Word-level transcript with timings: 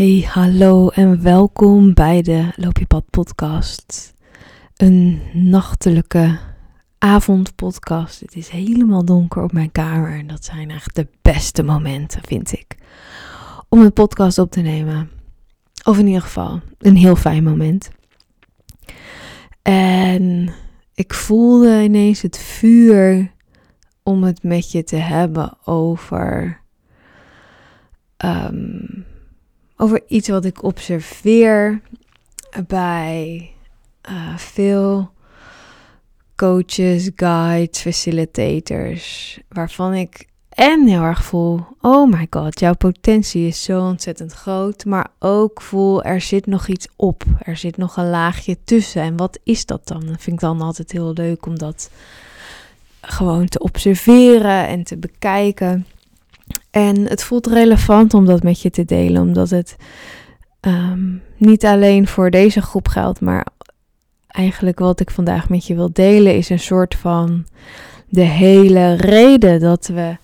Hey, 0.00 0.26
hallo 0.28 0.88
en 0.88 1.22
welkom 1.22 1.94
bij 1.94 2.22
de 2.22 2.52
Loop 2.56 2.78
je 2.78 2.86
pad 2.86 3.04
podcast. 3.10 4.14
Een 4.76 5.20
nachtelijke 5.32 6.38
avondpodcast. 6.98 8.20
Het 8.20 8.36
is 8.36 8.48
helemaal 8.48 9.04
donker 9.04 9.42
op 9.42 9.52
mijn 9.52 9.72
kamer 9.72 10.18
en 10.18 10.26
dat 10.26 10.44
zijn 10.44 10.70
echt 10.70 10.94
de 10.94 11.06
beste 11.22 11.62
momenten, 11.62 12.22
vind 12.24 12.52
ik, 12.52 12.76
om 13.68 13.80
een 13.80 13.92
podcast 13.92 14.38
op 14.38 14.50
te 14.50 14.60
nemen. 14.60 15.10
Of 15.84 15.98
in 15.98 16.06
ieder 16.06 16.22
geval 16.22 16.60
een 16.78 16.96
heel 16.96 17.16
fijn 17.16 17.44
moment. 17.44 17.90
En 19.62 20.52
ik 20.94 21.14
voelde 21.14 21.82
ineens 21.82 22.22
het 22.22 22.38
vuur 22.38 23.32
om 24.02 24.22
het 24.22 24.42
met 24.42 24.72
je 24.72 24.84
te 24.84 24.96
hebben 24.96 25.58
over. 25.64 26.60
ehm, 28.16 29.08
over 29.80 30.02
iets 30.06 30.28
wat 30.28 30.44
ik 30.44 30.62
observeer 30.62 31.80
bij 32.66 33.50
eh, 34.00 34.36
veel 34.36 35.10
coaches, 36.36 37.10
guides, 37.16 37.80
facilitators, 37.80 39.38
waarvan 39.48 39.94
ik 39.94 40.28
en 40.48 40.86
heel 40.86 41.02
erg 41.02 41.24
voel, 41.24 41.60
oh 41.80 42.10
my 42.10 42.26
god, 42.30 42.60
jouw 42.60 42.74
potentie 42.74 43.46
is 43.46 43.62
zo 43.62 43.80
ontzettend 43.80 44.32
groot, 44.32 44.84
maar 44.84 45.06
ook 45.18 45.60
voel, 45.60 46.02
er 46.02 46.20
zit 46.20 46.46
nog 46.46 46.68
iets 46.68 46.88
op, 46.96 47.24
er 47.38 47.56
zit 47.56 47.76
nog 47.76 47.96
een 47.96 48.10
laagje 48.10 48.56
tussen. 48.64 49.02
En 49.02 49.16
wat 49.16 49.38
is 49.44 49.66
dat 49.66 49.88
dan? 49.88 50.00
Dat 50.00 50.20
vind 50.20 50.36
ik 50.36 50.40
dan 50.40 50.60
altijd 50.60 50.92
heel 50.92 51.12
leuk 51.12 51.46
om 51.46 51.58
dat 51.58 51.90
gewoon 53.00 53.46
te 53.46 53.58
observeren 53.58 54.68
en 54.68 54.84
te 54.84 54.96
bekijken. 54.96 55.86
En 56.70 57.08
het 57.08 57.22
voelt 57.22 57.46
relevant 57.46 58.14
om 58.14 58.26
dat 58.26 58.42
met 58.42 58.60
je 58.60 58.70
te 58.70 58.84
delen, 58.84 59.22
omdat 59.22 59.50
het 59.50 59.76
ehm, 60.60 61.14
niet 61.36 61.64
alleen 61.64 62.06
voor 62.06 62.30
deze 62.30 62.62
groep 62.62 62.88
geldt, 62.88 63.20
maar 63.20 63.46
eigenlijk 64.26 64.78
wat 64.78 65.00
ik 65.00 65.10
vandaag 65.10 65.48
met 65.48 65.66
je 65.66 65.74
wil 65.74 65.92
delen 65.92 66.34
is 66.34 66.48
een 66.48 66.58
soort 66.58 66.94
van 66.94 67.46
de 68.08 68.20
hele 68.20 68.94
reden 68.94 69.60
dat 69.60 69.86
we 69.86 70.16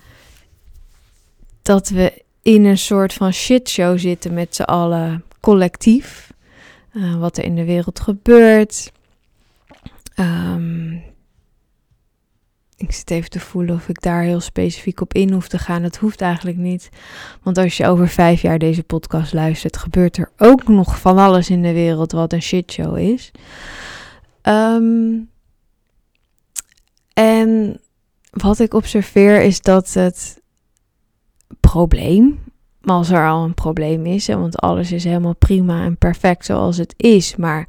dat 1.61 1.89
we 1.89 2.23
in 2.41 2.65
een 2.65 2.77
soort 2.77 3.13
van 3.13 3.33
shitshow 3.33 3.99
zitten 3.99 4.33
met 4.33 4.55
z'n 4.55 4.61
allen 4.61 5.23
collectief. 5.39 6.33
Uh, 6.93 7.15
wat 7.15 7.37
er 7.37 7.43
in 7.43 7.55
de 7.55 7.65
wereld 7.65 7.99
gebeurt. 7.99 8.91
Um, 10.15 11.03
ik 12.77 12.91
zit 12.91 13.11
even 13.11 13.29
te 13.29 13.39
voelen 13.39 13.75
of 13.75 13.89
ik 13.89 14.01
daar 14.01 14.21
heel 14.21 14.39
specifiek 14.39 15.01
op 15.01 15.13
in 15.13 15.31
hoef 15.31 15.47
te 15.47 15.57
gaan. 15.57 15.83
Het 15.83 15.97
hoeft 15.97 16.21
eigenlijk 16.21 16.57
niet. 16.57 16.89
Want 17.43 17.57
als 17.57 17.77
je 17.77 17.87
over 17.87 18.07
vijf 18.07 18.41
jaar 18.41 18.59
deze 18.59 18.83
podcast 18.83 19.33
luistert, 19.33 19.77
gebeurt 19.77 20.17
er 20.17 20.31
ook 20.37 20.67
nog 20.67 20.99
van 20.99 21.17
alles 21.17 21.49
in 21.49 21.61
de 21.61 21.73
wereld 21.73 22.11
wat 22.11 22.33
een 22.33 22.41
shitshow 22.41 22.97
is. 22.97 23.31
Um, 24.43 25.29
en 27.13 27.79
wat 28.29 28.59
ik 28.59 28.73
observeer 28.73 29.41
is 29.41 29.61
dat 29.61 29.93
het 29.93 30.41
probleem, 31.59 32.39
als 32.83 33.09
er 33.09 33.27
al 33.27 33.43
een 33.43 33.53
probleem 33.53 34.05
is, 34.05 34.27
want 34.27 34.59
alles 34.59 34.91
is 34.91 35.03
helemaal 35.03 35.35
prima 35.35 35.83
en 35.83 35.97
perfect 35.97 36.45
zoals 36.45 36.77
het 36.77 36.93
is, 36.97 37.35
maar 37.35 37.67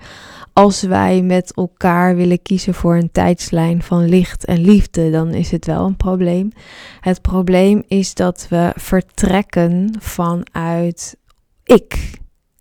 als 0.59 0.83
wij 0.83 1.23
met 1.23 1.55
elkaar 1.55 2.17
willen 2.17 2.43
kiezen 2.43 2.75
voor 2.75 2.97
een 2.97 3.13
tijdslijn 3.13 3.83
van 3.83 4.09
licht 4.09 4.45
en 4.45 4.61
liefde, 4.61 5.11
dan 5.11 5.35
is 5.35 5.51
het 5.51 5.67
wel 5.67 5.87
een 5.87 5.97
probleem. 5.97 6.53
Het 7.01 7.23
probleem 7.23 7.83
is 7.89 8.15
dat 8.15 8.47
we 8.51 8.73
vertrekken 8.77 9.95
vanuit 9.99 11.17
ik. 11.65 12.11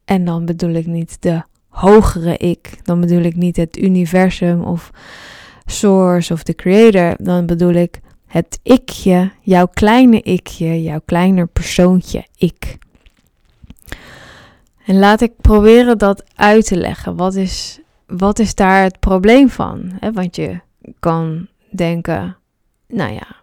En 0.05 0.25
dan 0.25 0.45
bedoel 0.45 0.73
ik 0.73 0.85
niet 0.85 1.21
de 1.21 1.41
hogere 1.67 2.37
ik. 2.37 2.85
Dan 2.85 2.99
bedoel 2.99 3.21
ik 3.21 3.35
niet 3.35 3.55
het 3.55 3.77
universum 3.77 4.61
of 4.61 4.91
source 5.65 6.33
of 6.33 6.43
the 6.43 6.55
creator. 6.55 7.15
Dan 7.19 7.45
bedoel 7.45 7.73
ik 7.73 7.99
het 8.27 8.59
ikje, 8.63 9.31
jouw 9.41 9.67
kleine 9.67 10.21
ikje, 10.21 10.83
jouw 10.83 11.01
kleine 11.05 11.45
persoontje 11.45 12.25
ik. 12.35 12.77
En 14.85 14.99
laat 14.99 15.21
ik 15.21 15.31
proberen 15.41 15.97
dat 15.97 16.23
uit 16.35 16.65
te 16.65 16.77
leggen. 16.77 17.15
Wat 17.15 17.35
is 17.35 17.79
wat 18.07 18.39
is 18.39 18.55
daar 18.55 18.83
het 18.83 18.99
probleem 18.99 19.49
van? 19.49 19.91
Want 20.13 20.35
je 20.35 20.59
kan 20.99 21.47
denken, 21.71 22.37
nou 22.87 23.13
ja, 23.13 23.35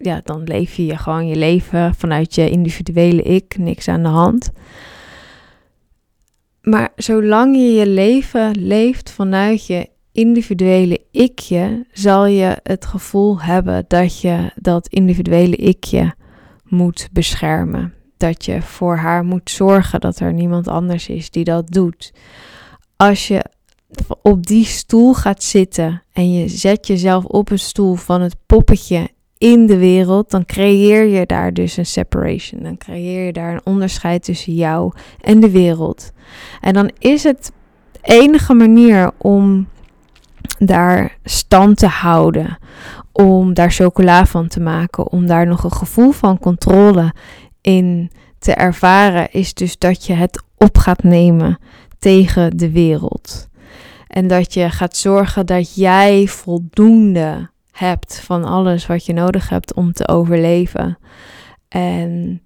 ja, 0.00 0.20
dan 0.24 0.42
leef 0.42 0.74
je 0.74 0.96
gewoon 0.96 1.26
je 1.26 1.36
leven 1.36 1.94
vanuit 1.94 2.34
je 2.34 2.50
individuele 2.50 3.22
ik, 3.22 3.56
niks 3.58 3.88
aan 3.88 4.02
de 4.02 4.08
hand. 4.08 4.50
Maar 6.62 6.92
zolang 6.96 7.56
je 7.56 7.72
je 7.72 7.86
leven 7.86 8.50
leeft 8.58 9.10
vanuit 9.10 9.66
je 9.66 9.88
individuele 10.12 11.00
ikje, 11.10 11.86
zal 11.92 12.26
je 12.26 12.58
het 12.62 12.84
gevoel 12.86 13.40
hebben 13.40 13.84
dat 13.88 14.20
je 14.20 14.50
dat 14.54 14.86
individuele 14.86 15.56
ikje 15.56 16.14
moet 16.64 17.08
beschermen. 17.12 17.94
Dat 18.16 18.44
je 18.44 18.62
voor 18.62 18.96
haar 18.96 19.24
moet 19.24 19.50
zorgen 19.50 20.00
dat 20.00 20.20
er 20.20 20.32
niemand 20.32 20.68
anders 20.68 21.08
is 21.08 21.30
die 21.30 21.44
dat 21.44 21.70
doet. 21.70 22.12
Als 22.96 23.28
je 23.28 23.44
op 24.22 24.46
die 24.46 24.64
stoel 24.64 25.14
gaat 25.14 25.42
zitten 25.42 26.02
en 26.12 26.32
je 26.32 26.48
zet 26.48 26.86
jezelf 26.86 27.24
op 27.24 27.50
een 27.50 27.58
stoel 27.58 27.94
van 27.94 28.20
het 28.20 28.36
poppetje 28.46 29.10
in 29.38 29.66
de 29.66 29.76
wereld, 29.76 30.30
dan 30.30 30.44
creëer 30.44 31.04
je 31.04 31.26
daar 31.26 31.52
dus 31.52 31.76
een 31.76 31.86
separation. 31.86 32.62
Dan 32.62 32.76
creëer 32.76 33.26
je 33.26 33.32
daar 33.32 33.52
een 33.52 33.60
onderscheid 33.64 34.24
tussen 34.24 34.54
jou 34.54 34.92
en 35.20 35.40
de 35.40 35.50
wereld. 35.50 36.12
En 36.60 36.72
dan 36.72 36.90
is 36.98 37.22
het 37.22 37.52
enige 38.02 38.54
manier 38.54 39.10
om 39.18 39.68
daar 40.58 41.18
stand 41.24 41.78
te 41.78 41.86
houden, 41.86 42.58
om 43.12 43.54
daar 43.54 43.70
chocola 43.70 44.26
van 44.26 44.48
te 44.48 44.60
maken, 44.60 45.10
om 45.10 45.26
daar 45.26 45.46
nog 45.46 45.64
een 45.64 45.72
gevoel 45.72 46.10
van 46.10 46.38
controle 46.38 47.14
in 47.60 48.10
te 48.38 48.52
ervaren, 48.52 49.30
is 49.30 49.54
dus 49.54 49.78
dat 49.78 50.06
je 50.06 50.12
het 50.12 50.42
op 50.56 50.78
gaat 50.78 51.02
nemen 51.02 51.58
tegen 51.98 52.56
de 52.56 52.70
wereld. 52.70 53.50
En 54.12 54.26
dat 54.26 54.54
je 54.54 54.70
gaat 54.70 54.96
zorgen 54.96 55.46
dat 55.46 55.74
jij 55.74 56.26
voldoende 56.26 57.50
hebt 57.70 58.20
van 58.20 58.44
alles 58.44 58.86
wat 58.86 59.06
je 59.06 59.12
nodig 59.12 59.48
hebt 59.48 59.74
om 59.74 59.92
te 59.92 60.08
overleven. 60.08 60.98
En 61.68 62.42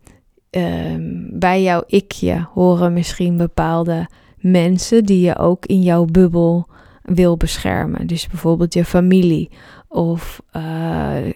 um, 0.51 1.29
bij 1.39 1.63
jouw 1.63 1.83
ikje 1.87 2.49
horen 2.53 2.93
misschien 2.93 3.37
bepaalde 3.37 4.09
mensen 4.37 5.05
die 5.05 5.21
je 5.21 5.39
ook 5.39 5.67
in 5.67 5.83
jouw 5.83 6.05
bubbel 6.05 6.69
wil 7.03 7.37
beschermen. 7.37 8.07
Dus 8.07 8.27
bijvoorbeeld 8.27 8.75
je 8.75 8.85
familie 8.85 9.51
of 9.89 10.43
uh, 10.57 11.27
uh, 11.27 11.33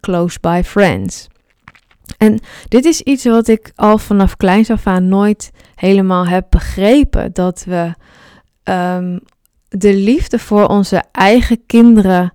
close 0.00 0.38
by 0.40 0.62
friends. 0.64 1.26
En 2.18 2.38
dit 2.68 2.84
is 2.84 3.00
iets 3.00 3.24
wat 3.24 3.48
ik 3.48 3.72
al 3.74 3.98
vanaf 3.98 4.36
kleins 4.36 4.70
af 4.70 4.86
aan 4.86 5.08
nooit 5.08 5.50
helemaal 5.74 6.26
heb 6.26 6.46
begrepen. 6.50 7.32
Dat 7.32 7.64
we 7.64 7.92
um, 8.64 9.20
de 9.68 9.94
liefde 9.94 10.38
voor 10.38 10.66
onze 10.66 11.02
eigen 11.12 11.66
kinderen 11.66 12.32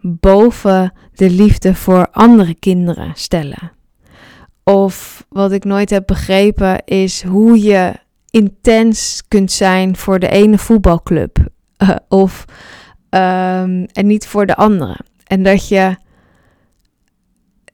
boven 0.00 0.92
de 1.14 1.30
liefde 1.30 1.74
voor 1.74 2.08
andere 2.10 2.54
kinderen 2.54 3.12
stellen. 3.14 3.72
Of 4.64 5.26
wat 5.28 5.52
ik 5.52 5.64
nooit 5.64 5.90
heb 5.90 6.06
begrepen 6.06 6.84
is 6.84 7.22
hoe 7.22 7.62
je 7.62 7.92
intens 8.30 9.22
kunt 9.28 9.52
zijn 9.52 9.96
voor 9.96 10.18
de 10.18 10.28
ene 10.28 10.58
voetbalclub 10.58 11.38
uh, 11.78 11.90
of 12.08 12.44
um, 13.10 13.84
en 13.84 14.06
niet 14.06 14.26
voor 14.26 14.46
de 14.46 14.56
andere. 14.56 14.96
En 15.24 15.42
dat 15.42 15.68
je 15.68 15.96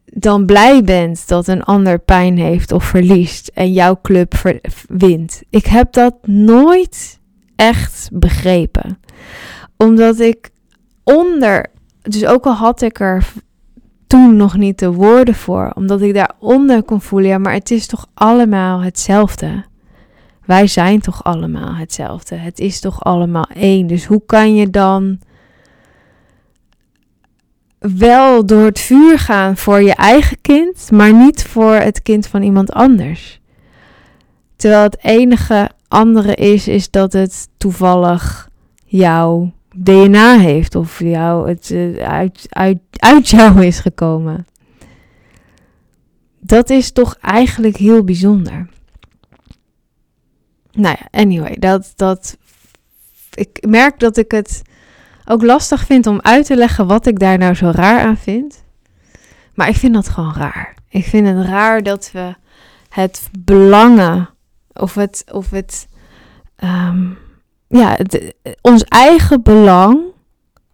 dan 0.04 0.46
blij 0.46 0.82
bent 0.82 1.28
dat 1.28 1.46
een 1.46 1.62
ander 1.62 1.98
pijn 1.98 2.38
heeft 2.38 2.72
of 2.72 2.84
verliest 2.84 3.50
en 3.54 3.72
jouw 3.72 3.98
club 4.02 4.34
wint. 4.88 5.42
Ik 5.50 5.66
heb 5.66 5.92
dat 5.92 6.14
nooit 6.26 7.20
echt 7.62 8.08
begrepen. 8.12 8.98
Omdat 9.76 10.18
ik 10.18 10.50
onder, 11.04 11.66
dus 12.02 12.26
ook 12.26 12.44
al 12.44 12.54
had 12.54 12.82
ik 12.82 13.00
er 13.00 13.32
toen 14.06 14.36
nog 14.36 14.56
niet 14.56 14.78
de 14.78 14.92
woorden 14.92 15.34
voor, 15.34 15.70
omdat 15.74 16.00
ik 16.00 16.14
daaronder 16.14 16.82
kon 16.82 17.00
voelen, 17.00 17.30
ja, 17.30 17.38
maar 17.38 17.52
het 17.52 17.70
is 17.70 17.86
toch 17.86 18.06
allemaal 18.14 18.82
hetzelfde. 18.82 19.64
Wij 20.44 20.66
zijn 20.66 21.00
toch 21.00 21.24
allemaal 21.24 21.74
hetzelfde. 21.74 22.36
Het 22.36 22.58
is 22.58 22.80
toch 22.80 23.04
allemaal 23.04 23.48
één. 23.54 23.86
Dus 23.86 24.04
hoe 24.04 24.22
kan 24.26 24.54
je 24.54 24.70
dan 24.70 25.20
wel 27.78 28.46
door 28.46 28.64
het 28.64 28.80
vuur 28.80 29.18
gaan 29.18 29.56
voor 29.56 29.82
je 29.82 29.94
eigen 29.94 30.40
kind, 30.40 30.90
maar 30.90 31.12
niet 31.14 31.44
voor 31.44 31.74
het 31.74 32.02
kind 32.02 32.26
van 32.26 32.42
iemand 32.42 32.72
anders? 32.72 33.40
Terwijl 34.56 34.82
het 34.82 35.04
enige 35.04 35.70
andere 35.92 36.34
is, 36.34 36.68
is 36.68 36.90
dat 36.90 37.12
het 37.12 37.48
toevallig 37.56 38.48
jouw 38.84 39.52
DNA 39.76 40.38
heeft 40.38 40.74
of 40.74 40.98
jou 40.98 41.48
het 41.48 41.70
uh, 41.70 41.96
uit, 41.96 42.46
uit, 42.48 42.78
uit 42.90 43.28
jou 43.28 43.64
is 43.66 43.78
gekomen. 43.78 44.46
Dat 46.40 46.70
is 46.70 46.92
toch 46.92 47.16
eigenlijk 47.20 47.76
heel 47.76 48.04
bijzonder. 48.04 48.68
nou 50.72 50.96
ja, 51.00 51.20
anyway, 51.20 51.56
dat, 51.58 51.92
dat. 51.96 52.36
Ik 53.34 53.66
merk 53.68 53.98
dat 53.98 54.16
ik 54.16 54.30
het 54.30 54.62
ook 55.24 55.42
lastig 55.42 55.84
vind 55.86 56.06
om 56.06 56.20
uit 56.20 56.46
te 56.46 56.56
leggen 56.56 56.86
wat 56.86 57.06
ik 57.06 57.18
daar 57.18 57.38
nou 57.38 57.54
zo 57.54 57.70
raar 57.74 58.00
aan 58.00 58.16
vind. 58.16 58.64
Maar 59.54 59.68
ik 59.68 59.76
vind 59.76 59.94
dat 59.94 60.08
gewoon 60.08 60.34
raar. 60.34 60.74
Ik 60.88 61.04
vind 61.04 61.26
het 61.26 61.46
raar 61.46 61.82
dat 61.82 62.10
we 62.12 62.34
het 62.88 63.28
belangen 63.38 64.31
of 64.74 64.94
het, 64.94 65.24
of 65.32 65.50
het, 65.50 65.88
ehm, 66.56 67.10
ja, 67.68 67.94
het, 67.96 68.34
ons 68.60 68.84
eigen 68.84 69.42
belang 69.42 70.00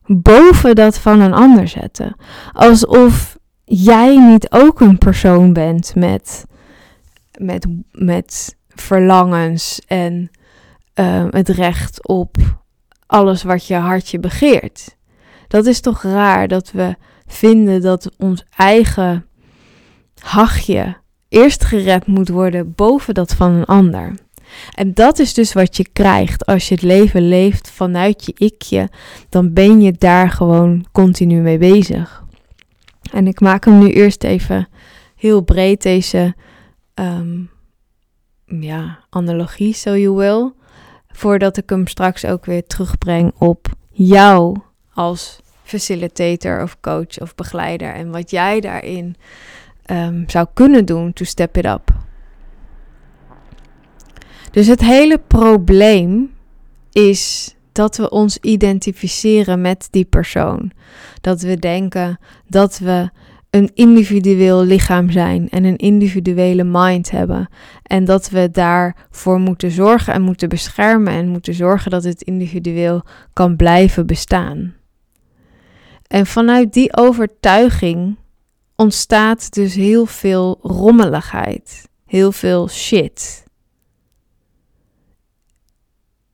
boven 0.06 0.74
dat 0.74 0.98
van 0.98 1.20
een 1.20 1.34
ander 1.34 1.68
zetten. 1.68 2.16
Alsof 2.52 3.38
jij 3.64 4.16
niet 4.16 4.50
ook 4.50 4.80
een 4.80 4.98
persoon 4.98 5.52
bent 5.52 5.94
met, 5.94 6.44
met, 7.38 7.66
met 7.92 8.56
verlangens 8.68 9.80
en 9.86 10.30
ehm, 10.94 11.28
het 11.30 11.48
recht 11.48 12.08
op 12.08 12.36
alles 13.06 13.42
wat 13.42 13.66
je 13.66 13.74
hartje 13.74 14.20
begeert. 14.20 14.96
Dat 15.48 15.66
is 15.66 15.80
toch 15.80 16.02
raar 16.02 16.48
dat 16.48 16.70
we 16.70 16.96
vinden 17.26 17.80
dat 17.80 18.10
ons 18.18 18.44
eigen 18.56 19.26
hachje 20.18 20.96
eerst 21.28 21.64
gered 21.64 22.06
moet 22.06 22.28
worden 22.28 22.74
boven 22.74 23.14
dat 23.14 23.34
van 23.34 23.52
een 23.52 23.64
ander. 23.64 24.14
En 24.74 24.94
dat 24.94 25.18
is 25.18 25.34
dus 25.34 25.52
wat 25.52 25.76
je 25.76 25.88
krijgt 25.92 26.46
als 26.46 26.68
je 26.68 26.74
het 26.74 26.82
leven 26.82 27.28
leeft 27.28 27.70
vanuit 27.70 28.26
je 28.26 28.32
ikje, 28.36 28.88
dan 29.28 29.52
ben 29.52 29.80
je 29.80 29.92
daar 29.92 30.30
gewoon 30.30 30.86
continu 30.92 31.40
mee 31.40 31.58
bezig. 31.58 32.24
En 33.12 33.26
ik 33.26 33.40
maak 33.40 33.64
hem 33.64 33.78
nu 33.78 33.90
eerst 33.90 34.24
even 34.24 34.68
heel 35.16 35.40
breed, 35.40 35.82
deze 35.82 36.34
ehm, 36.94 37.40
ja, 38.44 38.98
analogie, 39.10 39.72
so 39.72 39.96
you 39.96 40.16
will. 40.16 40.52
Voordat 41.08 41.56
ik 41.56 41.70
hem 41.70 41.86
straks 41.86 42.24
ook 42.24 42.44
weer 42.44 42.66
terugbreng 42.66 43.32
op 43.38 43.66
jou 43.90 44.56
als 44.94 45.40
facilitator 45.62 46.62
of 46.62 46.80
coach 46.80 47.20
of 47.20 47.34
begeleider. 47.34 47.94
En 47.94 48.10
wat 48.10 48.30
jij 48.30 48.60
daarin 48.60 49.16
um, 49.90 50.24
zou 50.26 50.46
kunnen 50.54 50.84
doen 50.84 51.12
to 51.12 51.24
step 51.24 51.56
it 51.56 51.64
up. 51.64 51.94
Dus 54.50 54.66
het 54.66 54.80
hele 54.80 55.18
probleem 55.18 56.30
is 56.92 57.54
dat 57.72 57.96
we 57.96 58.10
ons 58.10 58.38
identificeren 58.38 59.60
met 59.60 59.88
die 59.90 60.04
persoon. 60.04 60.70
Dat 61.20 61.40
we 61.40 61.56
denken 61.56 62.18
dat 62.46 62.78
we 62.78 63.10
een 63.50 63.70
individueel 63.74 64.64
lichaam 64.64 65.10
zijn 65.10 65.48
en 65.48 65.64
een 65.64 65.76
individuele 65.76 66.64
mind 66.64 67.10
hebben. 67.10 67.48
En 67.82 68.04
dat 68.04 68.30
we 68.30 68.50
daarvoor 68.50 69.40
moeten 69.40 69.70
zorgen 69.70 70.12
en 70.12 70.22
moeten 70.22 70.48
beschermen 70.48 71.12
en 71.12 71.28
moeten 71.28 71.54
zorgen 71.54 71.90
dat 71.90 72.04
het 72.04 72.22
individueel 72.22 73.02
kan 73.32 73.56
blijven 73.56 74.06
bestaan. 74.06 74.74
En 76.06 76.26
vanuit 76.26 76.72
die 76.72 76.96
overtuiging 76.96 78.16
ontstaat 78.80 79.52
dus 79.54 79.74
heel 79.74 80.06
veel 80.06 80.58
rommeligheid, 80.62 81.88
heel 82.06 82.32
veel 82.32 82.68
shit. 82.68 83.44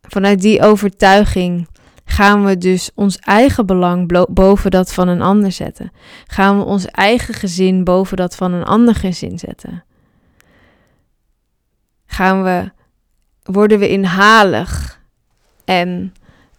Vanuit 0.03 0.41
die 0.41 0.63
overtuiging 0.63 1.69
gaan 2.05 2.45
we 2.45 2.59
dus 2.59 2.91
ons 2.95 3.19
eigen 3.19 3.67
belang 3.67 4.27
boven 4.35 4.71
dat 4.71 4.93
van 4.93 5.09
een 5.09 5.23
ander 5.23 5.53
zetten. 5.53 5.93
Gaan 6.27 6.59
we 6.59 6.65
ons 6.65 6.87
eigen 6.87 7.35
gezin 7.35 7.85
boven 7.85 8.17
dat 8.17 8.37
van 8.37 8.53
een 8.53 8.65
ander 8.65 8.95
gezin 8.95 9.39
zetten. 9.39 9.85
Gaan 12.07 12.43
we, 12.43 12.71
worden 13.43 13.79
we 13.79 13.89
inhalig 13.89 15.01
en 15.65 16.15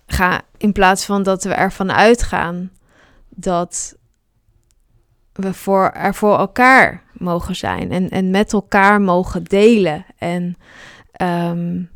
ga, 0.08 0.42
in 0.58 0.72
plaats 0.72 1.06
van 1.06 1.24
dat 1.24 1.44
we 1.44 1.54
ervan 1.54 1.92
uitgaan 1.92 2.72
dat 3.30 3.98
we 5.36 5.54
voor, 5.54 5.90
er 5.90 6.16
voor 6.16 6.38
elkaar 6.38 7.04
mogen 7.14 7.56
zijn 7.56 7.92
en, 7.92 8.10
en 8.10 8.30
met 8.30 8.54
elkaar 8.54 9.02
mogen 9.02 9.44
delen. 9.44 10.06
En 10.18 10.56
um, 11.22 11.90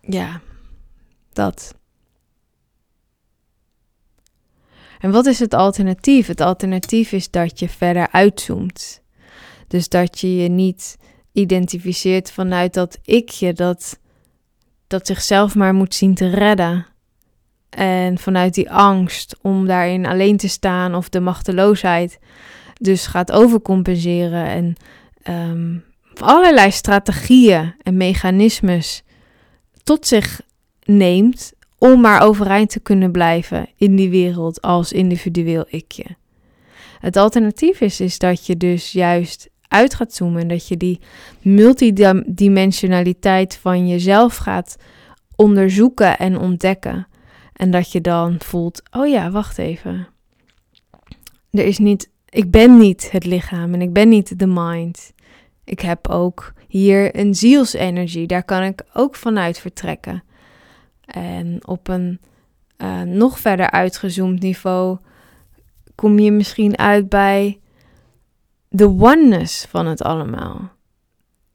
ja, 0.00 0.40
dat. 1.32 1.74
En 4.98 5.10
wat 5.10 5.26
is 5.26 5.38
het 5.38 5.54
alternatief? 5.54 6.26
Het 6.26 6.40
alternatief 6.40 7.12
is 7.12 7.30
dat 7.30 7.58
je 7.58 7.68
verder 7.68 8.08
uitzoomt. 8.10 9.02
Dus 9.68 9.88
dat 9.88 10.20
je 10.20 10.36
je 10.36 10.48
niet 10.48 10.96
identificeert 11.32 12.32
vanuit 12.32 12.74
dat 12.74 12.98
ikje 13.04 13.52
dat, 13.52 14.00
dat 14.86 15.06
zichzelf 15.06 15.54
maar 15.54 15.74
moet 15.74 15.94
zien 15.94 16.14
te 16.14 16.28
redden. 16.28 16.86
En 17.70 18.18
vanuit 18.18 18.54
die 18.54 18.70
angst 18.70 19.36
om 19.42 19.66
daarin 19.66 20.06
alleen 20.06 20.36
te 20.36 20.48
staan 20.48 20.94
of 20.94 21.08
de 21.08 21.20
machteloosheid 21.20 22.18
dus 22.80 23.06
gaat 23.06 23.32
overcompenseren 23.32 24.46
en 24.46 24.74
um, 25.50 25.84
allerlei 26.20 26.70
strategieën 26.70 27.74
en 27.82 27.96
mechanismes 27.96 29.02
tot 29.82 30.06
zich 30.06 30.40
neemt 30.84 31.52
om 31.78 32.00
maar 32.00 32.22
overeind 32.22 32.70
te 32.70 32.80
kunnen 32.80 33.12
blijven 33.12 33.68
in 33.76 33.96
die 33.96 34.10
wereld 34.10 34.62
als 34.62 34.92
individueel 34.92 35.64
ikje. 35.68 36.04
Het 37.00 37.16
alternatief 37.16 37.80
is, 37.80 38.00
is 38.00 38.18
dat 38.18 38.46
je 38.46 38.56
dus 38.56 38.92
juist 38.92 39.48
uit 39.68 39.94
gaat 39.94 40.14
zoomen 40.14 40.42
en 40.42 40.48
dat 40.48 40.68
je 40.68 40.76
die 40.76 41.00
multidimensionaliteit 41.42 43.56
van 43.56 43.88
jezelf 43.88 44.36
gaat 44.36 44.76
onderzoeken 45.36 46.18
en 46.18 46.38
ontdekken. 46.38 47.06
En 47.58 47.70
dat 47.70 47.92
je 47.92 48.00
dan 48.00 48.36
voelt: 48.40 48.82
oh 48.90 49.08
ja, 49.08 49.30
wacht 49.30 49.58
even. 49.58 50.08
Er 51.50 51.64
is 51.64 51.78
niet, 51.78 52.10
ik 52.28 52.50
ben 52.50 52.78
niet 52.78 53.10
het 53.10 53.24
lichaam 53.24 53.74
en 53.74 53.82
ik 53.82 53.92
ben 53.92 54.08
niet 54.08 54.38
de 54.38 54.46
mind. 54.46 55.12
Ik 55.64 55.80
heb 55.80 56.08
ook 56.08 56.52
hier 56.68 57.18
een 57.18 57.34
zielsenergie, 57.34 58.26
daar 58.26 58.44
kan 58.44 58.62
ik 58.62 58.82
ook 58.92 59.14
vanuit 59.14 59.58
vertrekken. 59.58 60.22
En 61.04 61.66
op 61.66 61.88
een 61.88 62.20
uh, 62.78 63.02
nog 63.02 63.38
verder 63.38 63.70
uitgezoomd 63.70 64.40
niveau 64.40 64.98
kom 65.94 66.18
je 66.18 66.32
misschien 66.32 66.78
uit 66.78 67.08
bij 67.08 67.60
de 68.68 68.88
oneness 68.88 69.64
van 69.64 69.86
het 69.86 70.02
allemaal. 70.02 70.72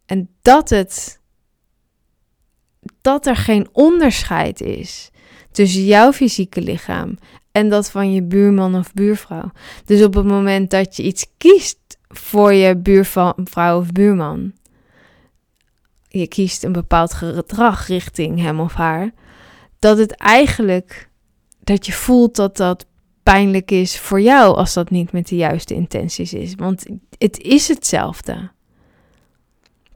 En 0.05 0.29
dat 0.41 0.69
het 0.69 1.21
dat 3.01 3.25
er 3.25 3.35
geen 3.35 3.67
onderscheid 3.71 4.61
is 4.61 5.11
tussen 5.53 5.85
jouw 5.85 6.11
fysieke 6.11 6.61
lichaam 6.61 7.17
en 7.51 7.69
dat 7.69 7.91
van 7.91 8.13
je 8.13 8.23
buurman 8.23 8.75
of 8.75 8.93
buurvrouw. 8.93 9.51
Dus 9.85 10.03
op 10.03 10.13
het 10.13 10.25
moment 10.25 10.69
dat 10.69 10.95
je 10.95 11.03
iets 11.03 11.25
kiest 11.37 11.77
voor 12.07 12.53
je 12.53 12.77
buurvrouw 12.77 13.77
of 13.77 13.91
buurman, 13.91 14.53
je 16.07 16.27
kiest 16.27 16.63
een 16.63 16.71
bepaald 16.71 17.13
gedrag 17.13 17.87
richting 17.87 18.39
hem 18.39 18.59
of 18.59 18.73
haar, 18.73 19.11
dat 19.79 19.97
het 19.97 20.15
eigenlijk 20.15 21.09
dat 21.59 21.85
je 21.85 21.91
voelt 21.91 22.35
dat 22.35 22.57
dat 22.57 22.85
pijnlijk 23.23 23.71
is 23.71 23.99
voor 23.99 24.21
jou 24.21 24.55
als 24.55 24.73
dat 24.73 24.89
niet 24.89 25.11
met 25.11 25.27
de 25.27 25.35
juiste 25.35 25.73
intenties 25.73 26.33
is. 26.33 26.55
Want 26.55 26.85
het 27.17 27.41
is 27.41 27.67
hetzelfde. 27.67 28.51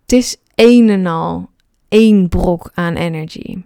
Het 0.01 0.11
is 0.11 0.37
een 0.55 0.89
en 0.89 1.05
al 1.05 1.49
één 1.87 2.29
brok 2.29 2.71
aan 2.73 2.95
energy. 2.95 3.57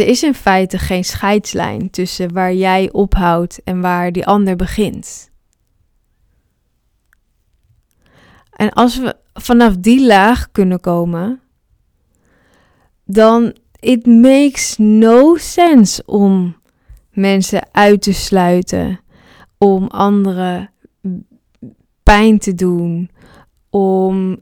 Er 0.00 0.06
is 0.06 0.22
in 0.22 0.34
feite 0.34 0.78
geen 0.78 1.04
scheidslijn 1.04 1.90
tussen 1.90 2.32
waar 2.32 2.54
jij 2.54 2.92
ophoudt 2.92 3.62
en 3.64 3.80
waar 3.80 4.12
die 4.12 4.26
ander 4.26 4.56
begint. 4.56 5.30
En 8.50 8.70
als 8.70 8.98
we 8.98 9.16
vanaf 9.34 9.76
die 9.76 10.06
laag 10.06 10.50
kunnen 10.52 10.80
komen, 10.80 11.40
dan 13.04 13.56
it 13.80 14.06
makes 14.06 14.76
no 14.78 15.36
sense 15.36 16.02
om 16.06 16.56
mensen 17.10 17.68
uit 17.72 18.02
te 18.02 18.12
sluiten, 18.12 19.00
om 19.58 19.86
anderen 19.86 20.70
pijn 22.02 22.38
te 22.38 22.54
doen, 22.54 23.10
om 23.70 24.38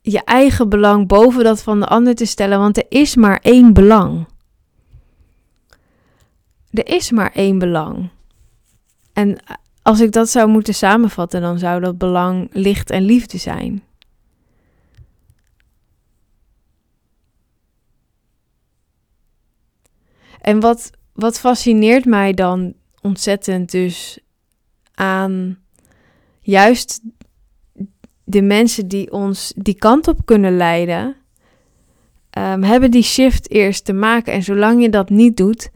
je 0.00 0.24
eigen 0.24 0.68
belang 0.68 1.08
boven 1.08 1.44
dat 1.44 1.62
van 1.62 1.80
de 1.80 1.86
ander 1.86 2.14
te 2.14 2.26
stellen, 2.26 2.58
want 2.58 2.76
er 2.76 2.86
is 2.88 3.16
maar 3.16 3.38
één 3.42 3.72
belang 3.72 4.26
er 6.72 6.88
is 6.88 7.10
maar 7.10 7.32
één 7.32 7.58
belang. 7.58 8.10
En 9.12 9.38
als 9.82 10.00
ik 10.00 10.12
dat 10.12 10.28
zou 10.28 10.48
moeten 10.48 10.74
samenvatten, 10.74 11.40
dan 11.40 11.58
zou 11.58 11.80
dat 11.80 11.98
belang 11.98 12.48
licht 12.52 12.90
en 12.90 13.02
liefde 13.02 13.38
zijn. 13.38 13.82
En 20.40 20.60
wat, 20.60 20.90
wat 21.12 21.38
fascineert 21.38 22.04
mij 22.04 22.32
dan 22.32 22.74
ontzettend 23.00 23.70
dus 23.70 24.18
aan 24.94 25.58
juist 26.40 27.00
de 28.24 28.42
mensen 28.42 28.88
die 28.88 29.12
ons 29.12 29.52
die 29.56 29.74
kant 29.74 30.08
op 30.08 30.20
kunnen 30.24 30.56
leiden, 30.56 31.16
um, 32.38 32.62
hebben 32.62 32.90
die 32.90 33.02
shift 33.02 33.50
eerst 33.50 33.84
te 33.84 33.92
maken. 33.92 34.32
En 34.32 34.42
zolang 34.42 34.82
je 34.82 34.88
dat 34.88 35.10
niet 35.10 35.36
doet, 35.36 35.70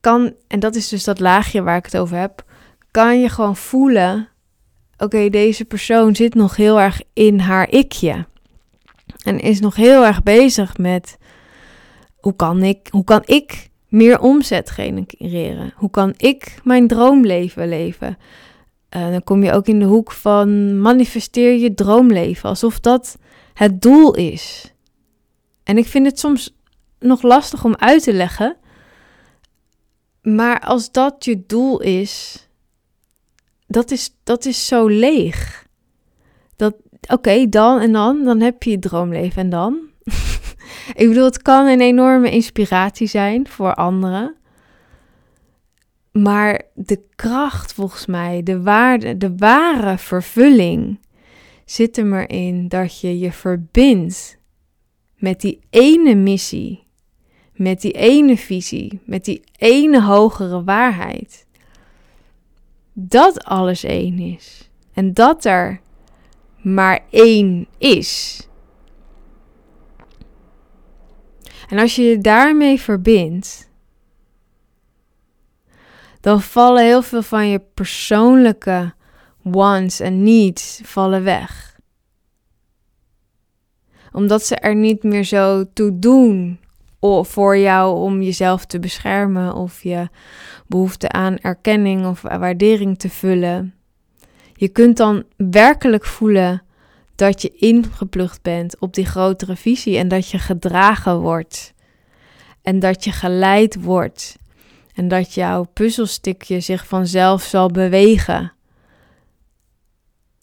kan, 0.00 0.34
en 0.46 0.60
dat 0.60 0.74
is 0.74 0.88
dus 0.88 1.04
dat 1.04 1.20
laagje 1.20 1.62
waar 1.62 1.76
ik 1.76 1.84
het 1.84 1.96
over 1.96 2.16
heb, 2.16 2.44
kan 2.90 3.20
je 3.20 3.28
gewoon 3.28 3.56
voelen: 3.56 4.28
oké, 4.98 5.28
deze 5.28 5.64
persoon 5.64 6.16
zit 6.16 6.34
nog 6.34 6.56
heel 6.56 6.80
erg 6.80 7.00
in 7.12 7.38
haar 7.38 7.70
ikje. 7.70 8.26
En 9.24 9.40
is 9.40 9.60
nog 9.60 9.74
heel 9.76 10.06
erg 10.06 10.22
bezig 10.22 10.76
met 10.76 11.18
hoe 12.20 12.36
kan 12.36 12.62
ik, 12.62 12.88
hoe 12.90 13.04
kan 13.04 13.22
ik 13.24 13.68
meer 13.88 14.20
omzet 14.20 14.70
genereren? 14.70 15.72
Hoe 15.76 15.90
kan 15.90 16.14
ik 16.16 16.60
mijn 16.64 16.86
droomleven 16.86 17.68
leven? 17.68 18.18
Uh, 18.96 19.10
dan 19.10 19.24
kom 19.24 19.42
je 19.42 19.52
ook 19.52 19.66
in 19.66 19.78
de 19.78 19.84
hoek 19.84 20.12
van 20.12 20.80
manifesteer 20.80 21.56
je 21.56 21.74
droomleven, 21.74 22.48
alsof 22.48 22.80
dat 22.80 23.18
het 23.54 23.82
doel 23.82 24.14
is. 24.14 24.74
En 25.64 25.78
ik 25.78 25.86
vind 25.86 26.06
het 26.06 26.18
soms 26.18 26.56
nog 26.98 27.22
lastig 27.22 27.64
om 27.64 27.74
uit 27.76 28.02
te 28.02 28.12
leggen. 28.12 28.56
Maar 30.34 30.60
als 30.60 30.92
dat 30.92 31.24
je 31.24 31.46
doel 31.46 31.80
is, 31.80 32.48
dat 33.66 33.90
is, 33.90 34.16
dat 34.22 34.44
is 34.44 34.66
zo 34.66 34.86
leeg. 34.86 35.66
Dat, 36.56 36.74
oké, 37.08 37.48
dan 37.48 37.80
en 37.80 37.92
dan, 37.92 38.24
dan 38.24 38.40
heb 38.40 38.62
je 38.62 38.70
je 38.70 38.78
droomleven 38.78 39.42
en 39.42 39.50
dan. 39.50 39.78
ik 41.00 41.08
bedoel, 41.08 41.24
het 41.24 41.42
kan 41.42 41.66
een 41.66 41.80
enorme 41.80 42.30
inspiratie 42.30 43.06
zijn 43.06 43.48
voor 43.48 43.74
anderen. 43.74 44.36
Maar 46.12 46.62
de 46.74 47.02
kracht, 47.14 47.72
volgens 47.72 48.06
mij, 48.06 48.42
de 48.42 48.62
waarde, 48.62 49.16
de 49.16 49.36
ware 49.36 49.98
vervulling 49.98 51.00
zit 51.64 51.96
er 51.96 52.06
maar 52.06 52.28
in 52.28 52.68
dat 52.68 53.00
je 53.00 53.18
je 53.18 53.32
verbindt 53.32 54.38
met 55.16 55.40
die 55.40 55.60
ene 55.70 56.14
missie, 56.14 56.86
met 57.58 57.80
die 57.80 57.92
ene 57.92 58.36
visie, 58.36 59.00
met 59.04 59.24
die 59.24 59.42
ene 59.56 60.02
hogere 60.02 60.64
waarheid. 60.64 61.46
Dat 62.92 63.44
alles 63.44 63.84
één 63.84 64.18
is 64.18 64.70
en 64.92 65.12
dat 65.12 65.44
er 65.44 65.80
maar 66.60 67.00
één 67.10 67.66
is. 67.78 68.42
En 71.68 71.78
als 71.78 71.96
je 71.96 72.02
je 72.02 72.18
daarmee 72.18 72.80
verbindt, 72.80 73.70
dan 76.20 76.40
vallen 76.40 76.84
heel 76.84 77.02
veel 77.02 77.22
van 77.22 77.48
je 77.48 77.60
persoonlijke 77.74 78.94
wants 79.42 80.00
en 80.00 80.22
needs 80.22 80.80
vallen 80.84 81.24
weg. 81.24 81.76
Omdat 84.12 84.44
ze 84.44 84.56
er 84.56 84.74
niet 84.74 85.02
meer 85.02 85.24
zo 85.24 85.72
toe 85.72 85.98
doen 85.98 86.60
voor 87.00 87.56
jou 87.56 87.96
om 87.96 88.22
jezelf 88.22 88.66
te 88.66 88.78
beschermen 88.78 89.54
of 89.54 89.82
je 89.82 90.08
behoefte 90.66 91.08
aan 91.08 91.38
erkenning 91.38 92.06
of 92.06 92.22
waardering 92.22 92.98
te 92.98 93.08
vullen. 93.08 93.74
Je 94.54 94.68
kunt 94.68 94.96
dan 94.96 95.24
werkelijk 95.36 96.04
voelen 96.04 96.62
dat 97.14 97.42
je 97.42 97.52
ingeplucht 97.54 98.42
bent 98.42 98.78
op 98.78 98.94
die 98.94 99.06
grotere 99.06 99.56
visie 99.56 99.98
en 99.98 100.08
dat 100.08 100.30
je 100.30 100.38
gedragen 100.38 101.18
wordt. 101.18 101.74
En 102.62 102.78
dat 102.78 103.04
je 103.04 103.12
geleid 103.12 103.82
wordt. 103.82 104.36
En 104.94 105.08
dat 105.08 105.34
jouw 105.34 105.64
puzzelstukje 105.64 106.60
zich 106.60 106.86
vanzelf 106.86 107.42
zal 107.42 107.68
bewegen. 107.68 108.52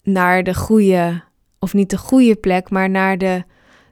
Naar 0.02 0.42
de 0.42 0.54
goede, 0.54 1.22
of 1.58 1.74
niet 1.74 1.90
de 1.90 1.98
goede 1.98 2.34
plek, 2.34 2.70
maar 2.70 2.90
naar 2.90 3.18
de, 3.18 3.44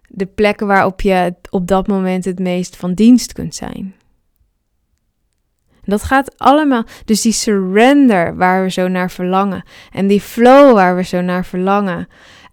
de 0.09 0.27
plek 0.27 0.61
waarop 0.61 1.01
je 1.01 1.35
op 1.51 1.67
dat 1.67 1.87
moment 1.87 2.25
het 2.25 2.39
meest 2.39 2.77
van 2.77 2.95
dienst 2.95 3.33
kunt 3.33 3.55
zijn. 3.55 3.95
dat 5.85 6.03
gaat 6.03 6.39
allemaal, 6.39 6.85
dus 7.05 7.21
die 7.21 7.33
surrender 7.33 8.37
waar 8.37 8.63
we 8.63 8.71
zo 8.71 8.89
naar 8.89 9.11
verlangen 9.11 9.65
en 9.93 10.07
die 10.07 10.21
flow 10.21 10.75
waar 10.75 10.97
we 10.97 11.03
zo 11.03 11.21
naar 11.21 11.45
verlangen 11.45 12.09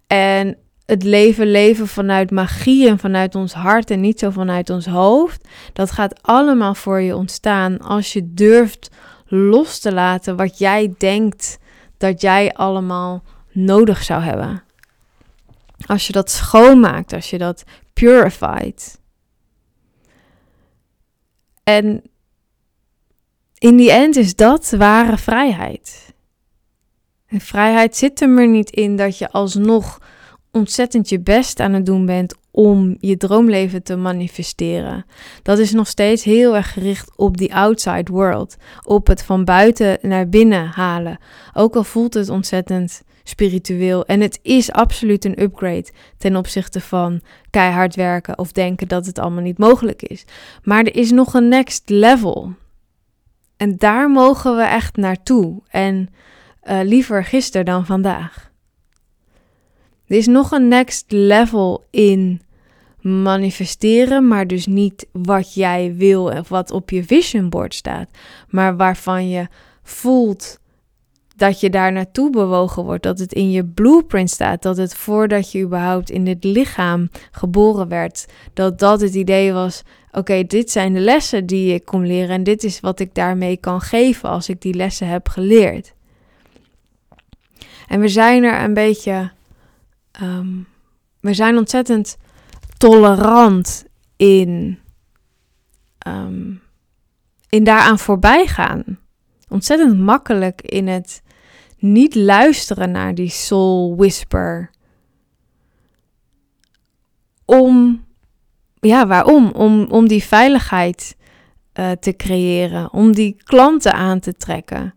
en 0.06 0.56
het 0.86 1.02
leven 1.02 1.50
leven 1.50 1.88
vanuit 1.88 2.30
magie 2.30 2.88
en 2.88 2.98
vanuit 2.98 3.34
ons 3.34 3.52
hart 3.52 3.90
en 3.90 4.00
niet 4.00 4.18
zo 4.18 4.30
vanuit 4.30 4.70
ons 4.70 4.86
hoofd. 4.86 5.48
Dat 5.72 5.90
gaat 5.90 6.22
allemaal 6.22 6.74
voor 6.74 7.00
je 7.00 7.16
ontstaan 7.16 7.78
als 7.78 8.12
je 8.12 8.34
durft 8.34 8.90
los 9.26 9.78
te 9.78 9.92
laten 9.92 10.36
wat 10.36 10.58
jij 10.58 10.94
denkt 10.98 11.58
dat 11.98 12.20
jij 12.20 12.52
allemaal 12.52 13.22
nodig 13.52 14.02
zou 14.02 14.22
hebben. 14.22 14.62
Als 15.86 16.06
je 16.06 16.12
dat 16.12 16.30
schoonmaakt, 16.30 17.12
als 17.12 17.30
je 17.30 17.38
dat 17.38 17.64
purified. 17.92 19.00
En 21.62 22.02
in 23.58 23.76
die 23.76 23.92
end 23.92 24.16
is 24.16 24.36
dat 24.36 24.70
ware 24.70 25.18
vrijheid. 25.18 26.14
En 27.26 27.40
vrijheid 27.40 27.96
zit 27.96 28.20
er 28.20 28.28
maar 28.28 28.48
niet 28.48 28.70
in 28.70 28.96
dat 28.96 29.18
je 29.18 29.30
alsnog 29.30 29.98
ontzettend 30.50 31.08
je 31.08 31.20
best 31.20 31.60
aan 31.60 31.72
het 31.72 31.86
doen 31.86 32.06
bent 32.06 32.34
om 32.52 32.96
je 33.00 33.16
droomleven 33.16 33.82
te 33.82 33.96
manifesteren. 33.96 35.04
Dat 35.42 35.58
is 35.58 35.72
nog 35.72 35.88
steeds 35.88 36.24
heel 36.24 36.56
erg 36.56 36.72
gericht 36.72 37.10
op 37.16 37.36
die 37.36 37.54
outside 37.54 38.12
world, 38.12 38.56
op 38.82 39.06
het 39.06 39.22
van 39.22 39.44
buiten 39.44 39.98
naar 40.02 40.28
binnen 40.28 40.66
halen. 40.66 41.18
Ook 41.54 41.76
al 41.76 41.84
voelt 41.84 42.14
het 42.14 42.28
ontzettend 42.28 43.02
spiritueel 43.22 44.04
en 44.04 44.20
het 44.20 44.38
is 44.42 44.72
absoluut 44.72 45.24
een 45.24 45.42
upgrade 45.42 45.88
ten 46.18 46.36
opzichte 46.36 46.80
van 46.80 47.20
keihard 47.50 47.94
werken 47.94 48.38
of 48.38 48.52
denken 48.52 48.88
dat 48.88 49.06
het 49.06 49.18
allemaal 49.18 49.42
niet 49.42 49.58
mogelijk 49.58 50.02
is. 50.02 50.24
Maar 50.62 50.84
er 50.84 50.96
is 50.96 51.10
nog 51.10 51.34
een 51.34 51.48
next 51.48 51.88
level. 51.90 52.52
En 53.56 53.76
daar 53.76 54.10
mogen 54.10 54.56
we 54.56 54.62
echt 54.62 54.96
naartoe. 54.96 55.62
En 55.68 56.08
uh, 56.64 56.80
liever 56.82 57.24
gisteren 57.24 57.66
dan 57.66 57.86
vandaag. 57.86 58.51
Er 60.12 60.18
is 60.18 60.26
nog 60.26 60.50
een 60.50 60.68
next 60.68 61.04
level 61.08 61.84
in 61.90 62.42
manifesteren, 63.00 64.28
maar 64.28 64.46
dus 64.46 64.66
niet 64.66 65.06
wat 65.12 65.54
jij 65.54 65.94
wil 65.96 66.24
of 66.24 66.48
wat 66.48 66.70
op 66.70 66.90
je 66.90 67.04
vision 67.04 67.48
board 67.48 67.74
staat, 67.74 68.08
maar 68.48 68.76
waarvan 68.76 69.28
je 69.28 69.46
voelt 69.82 70.58
dat 71.36 71.60
je 71.60 71.70
daar 71.70 71.92
naartoe 71.92 72.30
bewogen 72.30 72.84
wordt, 72.84 73.02
dat 73.02 73.18
het 73.18 73.32
in 73.32 73.50
je 73.50 73.64
blueprint 73.64 74.30
staat, 74.30 74.62
dat 74.62 74.76
het 74.76 74.94
voordat 74.94 75.52
je 75.52 75.62
überhaupt 75.62 76.10
in 76.10 76.24
dit 76.24 76.44
lichaam 76.44 77.10
geboren 77.30 77.88
werd, 77.88 78.26
dat 78.52 78.78
dat 78.78 79.00
het 79.00 79.14
idee 79.14 79.52
was, 79.52 79.82
oké, 80.10 80.44
dit 80.44 80.70
zijn 80.70 80.92
de 80.92 81.00
lessen 81.00 81.46
die 81.46 81.74
ik 81.74 81.84
kom 81.84 82.04
leren 82.04 82.34
en 82.34 82.44
dit 82.44 82.64
is 82.64 82.80
wat 82.80 83.00
ik 83.00 83.14
daarmee 83.14 83.56
kan 83.56 83.80
geven 83.80 84.28
als 84.28 84.48
ik 84.48 84.60
die 84.60 84.74
lessen 84.74 85.08
heb 85.08 85.28
geleerd. 85.28 85.94
En 87.88 88.00
we 88.00 88.08
zijn 88.08 88.44
er 88.44 88.64
een 88.64 88.74
beetje 88.74 89.30
um, 90.22 90.66
we 91.20 91.34
zijn 91.34 91.56
ontzettend 91.56 92.16
tolerant 92.78 93.84
in, 94.16 94.78
um, 96.06 96.62
in 97.48 97.64
daaraan 97.64 97.98
voorbij 97.98 98.46
gaan. 98.46 98.98
Ontzettend 99.48 99.98
makkelijk 99.98 100.62
in 100.62 100.88
het 100.88 101.22
niet 101.78 102.14
luisteren 102.14 102.90
naar 102.90 103.14
die 103.14 103.28
soul 103.28 103.96
whisper. 103.96 104.70
Om, 107.44 108.04
ja, 108.80 109.06
waarom? 109.06 109.50
Om, 109.50 109.86
om 109.90 110.08
die 110.08 110.22
veiligheid 110.22 111.16
uh, 111.74 111.90
te 111.90 112.16
creëren, 112.16 112.92
om 112.92 113.12
die 113.12 113.36
klanten 113.44 113.92
aan 113.92 114.20
te 114.20 114.32
trekken. 114.32 114.94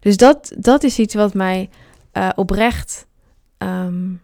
Dus 0.00 0.16
dat, 0.16 0.52
dat 0.58 0.82
is 0.82 0.98
iets 0.98 1.14
wat 1.14 1.34
mij 1.34 1.70
uh, 2.12 2.28
oprecht 2.34 3.06
um, 3.58 4.20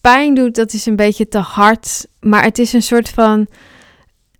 pijn 0.00 0.34
doet, 0.34 0.54
dat 0.54 0.72
is 0.72 0.86
een 0.86 0.96
beetje 0.96 1.28
te 1.28 1.38
hard. 1.38 2.06
Maar 2.20 2.42
het 2.42 2.58
is 2.58 2.72
een 2.72 2.82
soort 2.82 3.08
van. 3.08 3.46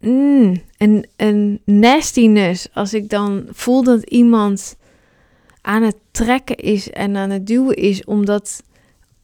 Mm, 0.00 0.62
een, 0.78 1.06
een 1.16 1.60
nastiness. 1.64 2.68
Als 2.72 2.94
ik 2.94 3.08
dan 3.08 3.46
voel 3.50 3.82
dat 3.82 4.02
iemand 4.02 4.76
aan 5.60 5.82
het 5.82 5.96
trekken 6.10 6.56
is 6.56 6.90
en 6.90 7.16
aan 7.16 7.30
het 7.30 7.46
duwen 7.46 7.76
is, 7.76 8.04
omdat, 8.04 8.62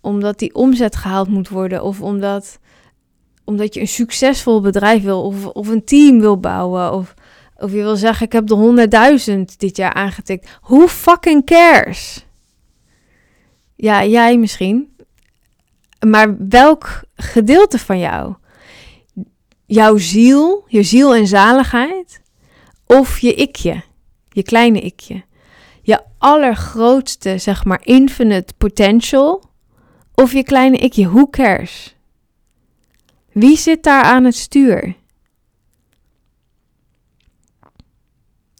omdat 0.00 0.38
die 0.38 0.54
omzet 0.54 0.96
gehaald 0.96 1.28
moet 1.28 1.48
worden. 1.48 1.82
Of 1.82 2.00
omdat, 2.00 2.58
omdat 3.44 3.74
je 3.74 3.80
een 3.80 3.88
succesvol 3.88 4.60
bedrijf 4.60 5.02
wil, 5.02 5.22
of, 5.22 5.46
of 5.46 5.68
een 5.68 5.84
team 5.84 6.20
wil 6.20 6.40
bouwen. 6.40 6.92
Of, 6.92 7.14
of 7.56 7.70
je 7.70 7.76
wil 7.76 7.96
zeggen: 7.96 8.26
Ik 8.26 8.32
heb 8.32 8.46
de 8.46 8.88
100.000 9.38 9.56
dit 9.56 9.76
jaar 9.76 9.94
aangetikt. 9.94 10.58
Who 10.60 10.86
fucking 10.86 11.44
cares? 11.44 12.26
Ja, 13.76 14.04
jij 14.04 14.38
misschien. 14.38 14.89
Maar 16.06 16.48
welk 16.48 17.02
gedeelte 17.14 17.78
van 17.78 17.98
jou? 17.98 18.34
Jouw 19.66 19.96
ziel, 19.96 20.64
je 20.66 20.82
ziel 20.82 21.14
en 21.14 21.26
zaligheid? 21.26 22.22
Of 22.86 23.18
je 23.18 23.34
ikje? 23.34 23.82
je 24.30 24.42
kleine 24.42 24.80
ikje? 24.80 25.22
Je 25.82 26.02
allergrootste, 26.18 27.38
zeg 27.38 27.64
maar, 27.64 27.80
infinite 27.82 28.54
potential 28.58 29.50
of 30.14 30.32
je 30.32 30.42
kleine 30.42 30.78
ikje? 30.78 31.08
Who 31.08 31.26
cares? 31.30 31.96
Wie 33.32 33.56
zit 33.56 33.82
daar 33.82 34.02
aan 34.02 34.24
het 34.24 34.34
stuur? 34.34 34.94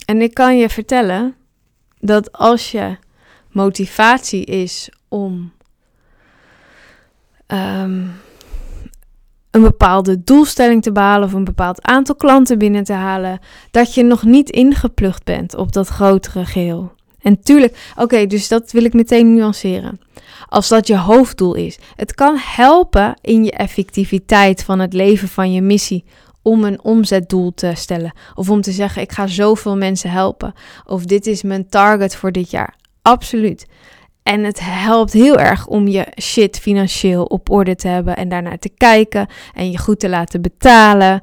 En 0.04 0.20
ik 0.22 0.34
kan 0.34 0.56
je 0.56 0.68
vertellen 0.68 1.36
dat 1.98 2.32
als 2.32 2.70
je 2.70 2.96
motivatie 3.50 4.44
is 4.44 4.90
om 5.08 5.52
ehm, 7.50 8.02
een 9.50 9.62
bepaalde 9.62 10.22
doelstelling 10.24 10.82
te 10.82 10.92
behalen 10.92 11.28
of 11.28 11.32
een 11.32 11.44
bepaald 11.44 11.82
aantal 11.82 12.14
klanten 12.14 12.58
binnen 12.58 12.84
te 12.84 12.92
halen, 12.92 13.38
dat 13.70 13.94
je 13.94 14.02
nog 14.02 14.22
niet 14.22 14.50
ingeplucht 14.50 15.24
bent 15.24 15.56
op 15.56 15.72
dat 15.72 15.88
grotere 15.88 16.44
geheel. 16.44 16.92
En 17.22 17.40
tuurlijk, 17.40 17.92
oké, 17.96 18.26
dus 18.26 18.48
dat 18.48 18.72
wil 18.72 18.84
ik 18.84 18.92
meteen 18.92 19.34
nuanceren. 19.34 20.00
Als 20.48 20.68
dat 20.68 20.86
je 20.86 20.96
hoofddoel 20.96 21.54
is. 21.54 21.78
Het 21.96 22.14
kan 22.14 22.36
helpen 22.38 23.14
in 23.20 23.44
je 23.44 23.52
effectiviteit 23.52 24.64
van 24.64 24.78
het 24.78 24.92
leven 24.92 25.28
van 25.28 25.52
je 25.52 25.62
missie 25.62 26.04
om 26.42 26.64
een 26.64 26.82
omzetdoel 26.82 27.54
te 27.54 27.72
stellen. 27.74 28.12
Of 28.34 28.50
om 28.50 28.60
te 28.60 28.72
zeggen, 28.72 29.02
ik 29.02 29.12
ga 29.12 29.26
zoveel 29.26 29.76
mensen 29.76 30.10
helpen. 30.10 30.52
Of 30.86 31.04
dit 31.04 31.26
is 31.26 31.42
mijn 31.42 31.68
target 31.68 32.16
voor 32.16 32.32
dit 32.32 32.50
jaar. 32.50 32.74
Absoluut. 33.02 33.66
En 34.22 34.44
het 34.44 34.60
helpt 34.60 35.12
heel 35.12 35.38
erg 35.38 35.66
om 35.66 35.88
je 35.88 36.06
shit 36.20 36.58
financieel 36.58 37.24
op 37.24 37.50
orde 37.50 37.76
te 37.76 37.88
hebben 37.88 38.16
en 38.16 38.28
daarnaar 38.28 38.58
te 38.58 38.68
kijken 38.68 39.26
en 39.54 39.70
je 39.70 39.78
goed 39.78 40.00
te 40.00 40.08
laten 40.08 40.42
betalen. 40.42 41.20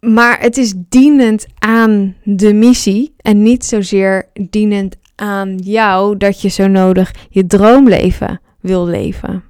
Maar 0.00 0.40
het 0.40 0.56
is 0.56 0.74
dienend 0.76 1.46
aan 1.58 2.16
de 2.22 2.54
missie 2.54 3.14
en 3.16 3.42
niet 3.42 3.64
zozeer 3.64 4.28
dienend 4.50 4.96
aan 5.14 5.56
jou 5.56 6.16
dat 6.16 6.40
je 6.40 6.48
zo 6.48 6.66
nodig 6.66 7.14
je 7.28 7.46
droomleven 7.46 8.40
wil 8.60 8.86
leven. 8.86 9.44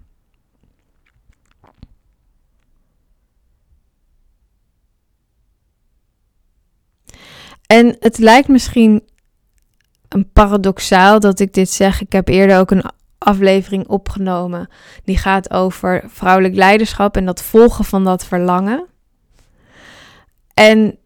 En 7.66 7.96
het 8.00 8.18
lijkt 8.18 8.48
misschien 8.48 9.02
een 10.16 10.30
paradoxaal 10.32 11.20
dat 11.20 11.40
ik 11.40 11.52
dit 11.52 11.70
zeg. 11.70 12.00
Ik 12.00 12.12
heb 12.12 12.28
eerder 12.28 12.58
ook 12.58 12.70
een 12.70 12.84
aflevering 13.18 13.88
opgenomen 13.88 14.68
die 15.04 15.18
gaat 15.18 15.50
over 15.50 16.04
vrouwelijk 16.06 16.54
leiderschap 16.54 17.16
en 17.16 17.24
dat 17.24 17.42
volgen 17.42 17.84
van 17.84 18.04
dat 18.04 18.24
verlangen. 18.24 18.86
En 20.54 20.98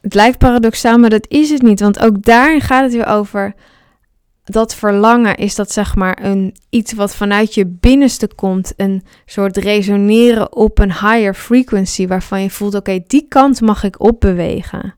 het 0.00 0.14
lijkt 0.14 0.38
paradoxaal, 0.38 0.98
maar 0.98 1.10
dat 1.10 1.26
is 1.28 1.50
het 1.50 1.62
niet, 1.62 1.80
want 1.80 1.98
ook 1.98 2.22
daarin 2.22 2.60
gaat 2.60 2.82
het 2.82 2.92
weer 2.92 3.06
over 3.06 3.54
dat 4.44 4.74
verlangen 4.74 5.36
is 5.36 5.54
dat 5.54 5.72
zeg 5.72 5.94
maar 5.94 6.18
een 6.22 6.54
iets 6.70 6.92
wat 6.92 7.14
vanuit 7.14 7.54
je 7.54 7.66
binnenste 7.66 8.28
komt, 8.34 8.72
een 8.76 9.02
soort 9.26 9.56
resoneren 9.56 10.56
op 10.56 10.78
een 10.78 10.92
higher 10.92 11.34
frequency 11.34 12.06
waarvan 12.06 12.42
je 12.42 12.50
voelt 12.50 12.74
oké, 12.74 13.00
die 13.06 13.26
kant 13.28 13.60
mag 13.60 13.84
ik 13.84 14.00
opbewegen. 14.00 14.94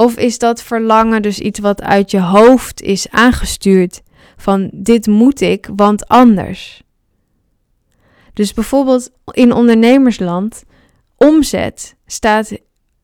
Of 0.00 0.16
is 0.16 0.38
dat 0.38 0.62
verlangen 0.62 1.22
dus 1.22 1.38
iets 1.38 1.58
wat 1.58 1.82
uit 1.82 2.10
je 2.10 2.20
hoofd 2.20 2.82
is 2.82 3.10
aangestuurd 3.10 4.02
van 4.36 4.70
dit 4.72 5.06
moet 5.06 5.40
ik, 5.40 5.68
want 5.76 6.08
anders. 6.08 6.82
Dus 8.32 8.52
bijvoorbeeld 8.52 9.10
in 9.30 9.52
ondernemersland, 9.52 10.64
omzet 11.16 11.96
staat, 12.06 12.52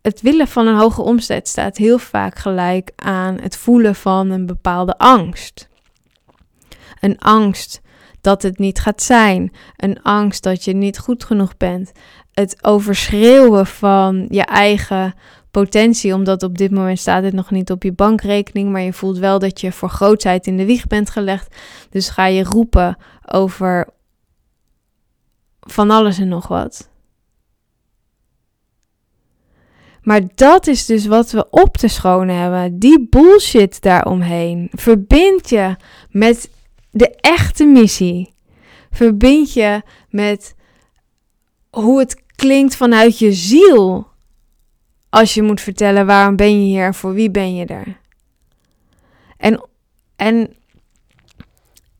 het 0.02 0.20
willen 0.20 0.48
van 0.48 0.66
een 0.66 0.76
hoge 0.76 1.02
omzet 1.02 1.48
staat 1.48 1.76
heel 1.76 1.98
vaak 1.98 2.38
gelijk 2.38 2.90
aan 2.96 3.38
het 3.40 3.56
voelen 3.56 3.94
van 3.94 4.30
een 4.30 4.46
bepaalde 4.46 4.98
angst. 4.98 5.68
Een 7.00 7.18
angst 7.18 7.80
dat 8.26 8.42
het 8.42 8.58
niet 8.58 8.80
gaat 8.80 9.02
zijn, 9.02 9.52
een 9.76 10.02
angst 10.02 10.42
dat 10.42 10.64
je 10.64 10.72
niet 10.72 10.98
goed 10.98 11.24
genoeg 11.24 11.56
bent, 11.56 11.92
het 12.32 12.64
overschreeuwen 12.64 13.66
van 13.66 14.26
je 14.28 14.42
eigen 14.42 15.14
potentie, 15.50 16.14
omdat 16.14 16.42
op 16.42 16.58
dit 16.58 16.70
moment 16.70 16.98
staat 16.98 17.22
het 17.22 17.34
nog 17.34 17.50
niet 17.50 17.70
op 17.70 17.82
je 17.82 17.92
bankrekening, 17.92 18.70
maar 18.70 18.80
je 18.80 18.92
voelt 18.92 19.18
wel 19.18 19.38
dat 19.38 19.60
je 19.60 19.72
voor 19.72 19.88
grootheid 19.88 20.46
in 20.46 20.56
de 20.56 20.64
wieg 20.64 20.86
bent 20.86 21.10
gelegd. 21.10 21.56
Dus 21.90 22.08
ga 22.08 22.26
je 22.26 22.44
roepen 22.44 22.96
over 23.26 23.88
van 25.60 25.90
alles 25.90 26.18
en 26.18 26.28
nog 26.28 26.48
wat. 26.48 26.90
Maar 30.02 30.20
dat 30.34 30.66
is 30.66 30.86
dus 30.86 31.06
wat 31.06 31.30
we 31.30 31.46
op 31.50 31.76
te 31.76 31.88
schonen 31.88 32.36
hebben. 32.36 32.78
Die 32.78 33.06
bullshit 33.08 33.82
daaromheen. 33.82 34.68
Verbind 34.72 35.48
je 35.48 35.76
met 36.10 36.50
de 36.96 37.10
echte 37.20 37.64
missie. 37.64 38.34
Verbind 38.90 39.52
je 39.52 39.82
met 40.10 40.54
hoe 41.70 41.98
het 41.98 42.22
klinkt 42.34 42.76
vanuit 42.76 43.18
je 43.18 43.32
ziel. 43.32 44.06
Als 45.08 45.34
je 45.34 45.42
moet 45.42 45.60
vertellen 45.60 46.06
waarom 46.06 46.36
ben 46.36 46.60
je 46.60 46.66
hier 46.66 46.84
en 46.84 46.94
voor 46.94 47.12
wie 47.12 47.30
ben 47.30 47.54
je 47.54 47.64
er. 47.64 48.00
En, 49.36 49.68
en 50.16 50.54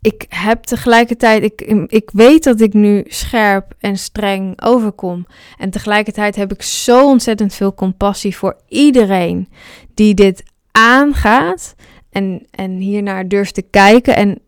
ik 0.01 0.27
heb 0.29 0.63
tegelijkertijd, 0.63 1.43
ik, 1.43 1.61
ik 1.87 2.11
weet 2.13 2.45
dat 2.45 2.61
ik 2.61 2.73
nu 2.73 3.05
scherp 3.07 3.75
en 3.79 3.99
streng 3.99 4.63
overkom. 4.63 5.27
En 5.59 5.71
tegelijkertijd 5.71 6.37
heb 6.37 6.53
ik 6.53 6.63
zo 6.63 7.07
ontzettend 7.07 7.55
veel 7.55 7.75
compassie 7.75 8.37
voor 8.37 8.57
iedereen 8.69 9.49
die 9.95 10.15
dit 10.15 10.43
aangaat 10.73 11.75
en, 12.11 12.47
en 12.51 12.71
hiernaar 12.71 13.29
durft 13.29 13.55
te 13.55 13.63
kijken. 13.63 14.17
En 14.17 14.41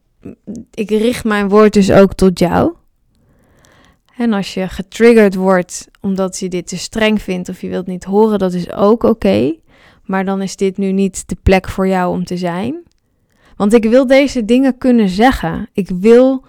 ik 0.74 0.90
richt 0.90 1.24
mijn 1.24 1.48
woord 1.48 1.72
dus 1.72 1.90
ook 1.90 2.14
tot 2.14 2.38
jou. 2.38 2.72
En 4.16 4.32
als 4.32 4.54
je 4.54 4.68
getriggerd 4.68 5.34
wordt 5.34 5.88
omdat 6.00 6.38
je 6.38 6.48
dit 6.48 6.66
te 6.66 6.78
streng 6.78 7.22
vindt 7.22 7.48
of 7.48 7.60
je 7.60 7.68
wilt 7.68 7.86
niet 7.86 8.04
horen, 8.04 8.38
dat 8.38 8.52
is 8.52 8.72
ook 8.72 9.02
oké. 9.02 9.54
Maar 10.04 10.24
dan 10.24 10.42
is 10.42 10.56
dit 10.56 10.76
nu 10.76 10.92
niet 10.92 11.28
de 11.28 11.36
plek 11.42 11.68
voor 11.68 11.88
jou 11.88 12.12
om 12.12 12.24
te 12.24 12.36
zijn. 12.36 12.82
Want 13.56 13.72
ik 13.72 13.84
wil 13.84 14.06
deze 14.06 14.44
dingen 14.44 14.78
kunnen 14.78 15.08
zeggen. 15.08 15.68
Ik 15.72 15.88
wil 15.88 16.44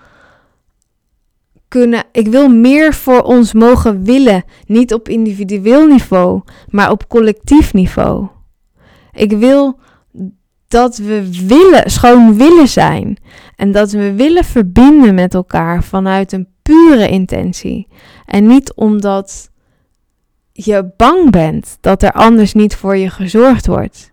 kunnen, 1.67 2.03
ik 2.11 2.27
wil 2.27 2.49
meer 2.49 2.93
voor 2.93 3.21
ons 3.21 3.53
mogen 3.53 4.03
willen, 4.03 4.43
niet 4.65 4.93
op 4.93 5.09
individueel 5.09 5.87
niveau, 5.87 6.41
maar 6.69 6.91
op 6.91 7.07
collectief 7.07 7.73
niveau. 7.73 8.27
Ik 9.11 9.31
wil 9.31 9.79
dat 10.67 10.97
we 10.97 11.45
willen, 11.47 11.91
schoon 11.91 12.37
willen 12.37 12.67
zijn 12.67 13.17
en 13.59 13.71
dat 13.71 13.91
we 13.91 14.13
willen 14.13 14.43
verbinden 14.43 15.13
met 15.13 15.33
elkaar 15.33 15.83
vanuit 15.83 16.31
een 16.31 16.47
pure 16.61 17.09
intentie. 17.09 17.87
En 18.25 18.47
niet 18.47 18.73
omdat 18.73 19.49
je 20.51 20.91
bang 20.97 21.31
bent 21.31 21.77
dat 21.81 22.03
er 22.03 22.11
anders 22.11 22.53
niet 22.53 22.75
voor 22.75 22.97
je 22.97 23.09
gezorgd 23.09 23.67
wordt. 23.67 24.11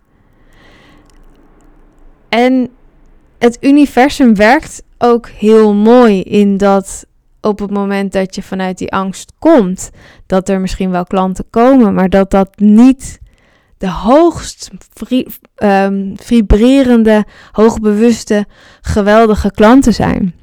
En 2.28 2.70
het 3.38 3.58
universum 3.60 4.34
werkt 4.34 4.82
ook 4.98 5.28
heel 5.28 5.74
mooi 5.74 6.22
in 6.22 6.56
dat 6.56 7.06
op 7.40 7.58
het 7.58 7.70
moment 7.70 8.12
dat 8.12 8.34
je 8.34 8.42
vanuit 8.42 8.78
die 8.78 8.92
angst 8.92 9.32
komt, 9.38 9.90
dat 10.26 10.48
er 10.48 10.60
misschien 10.60 10.90
wel 10.90 11.04
klanten 11.04 11.44
komen, 11.50 11.94
maar 11.94 12.08
dat 12.08 12.30
dat 12.30 12.58
niet 12.58 13.20
de 13.78 13.90
hoogst 13.90 14.70
ehm, 15.56 16.14
vibrerende, 16.16 17.24
hoogbewuste, 17.52 18.46
geweldige 18.80 19.50
klanten 19.50 19.94
zijn. 19.94 20.34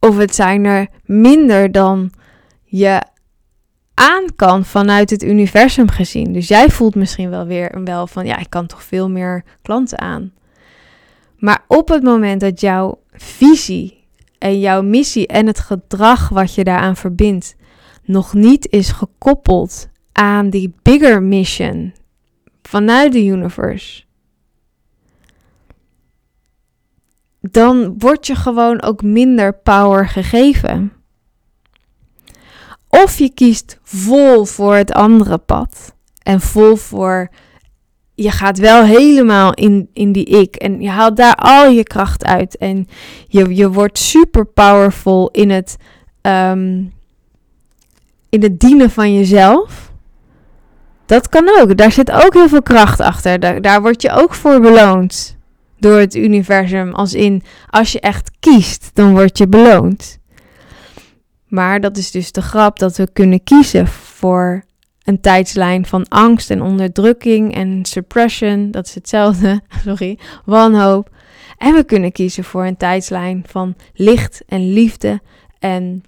Of 0.00 0.16
het 0.16 0.34
zijn 0.34 0.64
er 0.64 0.88
minder 1.04 1.72
dan 1.72 2.10
je 2.64 3.02
aan 3.94 4.24
kan 4.36 4.64
vanuit 4.64 5.10
het 5.10 5.22
universum 5.22 5.88
gezien. 5.88 6.32
Dus 6.32 6.48
jij 6.48 6.70
voelt 6.70 6.94
misschien 6.94 7.30
wel 7.30 7.46
weer 7.46 7.84
wel 7.84 8.06
van 8.06 8.26
ja, 8.26 8.38
ik 8.38 8.50
kan 8.50 8.66
toch 8.66 8.82
veel 8.82 9.10
meer 9.10 9.44
klanten 9.62 9.98
aan. 9.98 10.32
Maar 11.36 11.64
op 11.68 11.88
het 11.88 12.02
moment 12.02 12.40
dat 12.40 12.60
jouw 12.60 12.98
visie 13.12 14.04
en 14.38 14.60
jouw 14.60 14.82
missie 14.82 15.26
en 15.26 15.46
het 15.46 15.58
gedrag 15.58 16.28
wat 16.28 16.54
je 16.54 16.64
daaraan 16.64 16.96
verbindt 16.96 17.56
nog 18.04 18.34
niet 18.34 18.68
is 18.70 18.90
gekoppeld 18.90 19.88
aan 20.12 20.50
die 20.50 20.74
bigger 20.82 21.22
mission 21.22 21.92
vanuit 22.62 23.12
de 23.12 23.24
universe, 23.24 24.02
dan 27.40 27.98
word 27.98 28.26
je 28.26 28.34
gewoon 28.34 28.82
ook 28.82 29.02
minder 29.02 29.54
power 29.54 30.08
gegeven. 30.08 30.92
Of 32.88 33.18
je 33.18 33.30
kiest 33.30 33.78
vol 33.82 34.44
voor 34.44 34.74
het 34.74 34.92
andere 34.92 35.38
pad 35.38 35.94
en 36.22 36.40
vol 36.40 36.76
voor 36.76 37.30
je 38.14 38.30
gaat 38.30 38.58
wel 38.58 38.84
helemaal 38.84 39.54
in, 39.54 39.88
in 39.92 40.12
die 40.12 40.24
ik 40.24 40.56
en 40.56 40.80
je 40.80 40.88
haalt 40.88 41.16
daar 41.16 41.34
al 41.34 41.68
je 41.68 41.82
kracht 41.82 42.24
uit 42.24 42.56
en 42.56 42.88
je, 43.28 43.54
je 43.54 43.70
wordt 43.70 43.98
super 43.98 44.46
powerful 44.46 45.28
in 45.30 45.50
het, 45.50 45.76
um, 46.22 46.92
in 48.28 48.42
het 48.42 48.60
dienen 48.60 48.90
van 48.90 49.14
jezelf 49.14 49.91
Dat 51.12 51.28
kan 51.28 51.60
ook. 51.60 51.76
Daar 51.76 51.92
zit 51.92 52.10
ook 52.10 52.34
heel 52.34 52.48
veel 52.48 52.62
kracht 52.62 53.00
achter. 53.00 53.40
Daar, 53.40 53.60
daar 53.60 53.82
word 53.82 54.02
je 54.02 54.10
ook 54.10 54.34
voor 54.34 54.60
beloond 54.60 55.36
door 55.78 55.98
het 55.98 56.14
universum. 56.14 56.94
Als 56.94 57.14
in, 57.14 57.42
als 57.70 57.92
je 57.92 58.00
echt 58.00 58.30
kiest, 58.40 58.90
dan 58.94 59.10
word 59.10 59.38
je 59.38 59.48
beloond. 59.48 60.18
Maar 61.48 61.80
dat 61.80 61.96
is 61.96 62.10
dus 62.10 62.32
de 62.32 62.42
grap 62.42 62.78
dat 62.78 62.96
we 62.96 63.08
kunnen 63.12 63.44
kiezen 63.44 63.86
voor 63.86 64.64
een 65.02 65.20
tijdslijn 65.20 65.86
van 65.86 66.08
angst 66.08 66.50
en 66.50 66.62
onderdrukking 66.62 67.54
en 67.54 67.84
suppression. 67.84 68.70
Dat 68.70 68.86
is 68.86 68.94
hetzelfde, 68.94 69.60
sorry, 69.86 70.18
wanhoop. 70.44 71.10
En 71.58 71.74
we 71.74 71.84
kunnen 71.84 72.12
kiezen 72.12 72.44
voor 72.44 72.66
een 72.66 72.76
tijdslijn 72.76 73.44
van 73.46 73.74
licht 73.94 74.42
en 74.46 74.72
liefde 74.72 75.20
en 75.58 76.02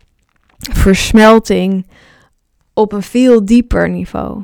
versmelting 0.59 1.87
op 2.75 2.93
een 2.93 3.03
veel 3.03 3.45
dieper 3.45 3.91
niveau. 3.91 4.43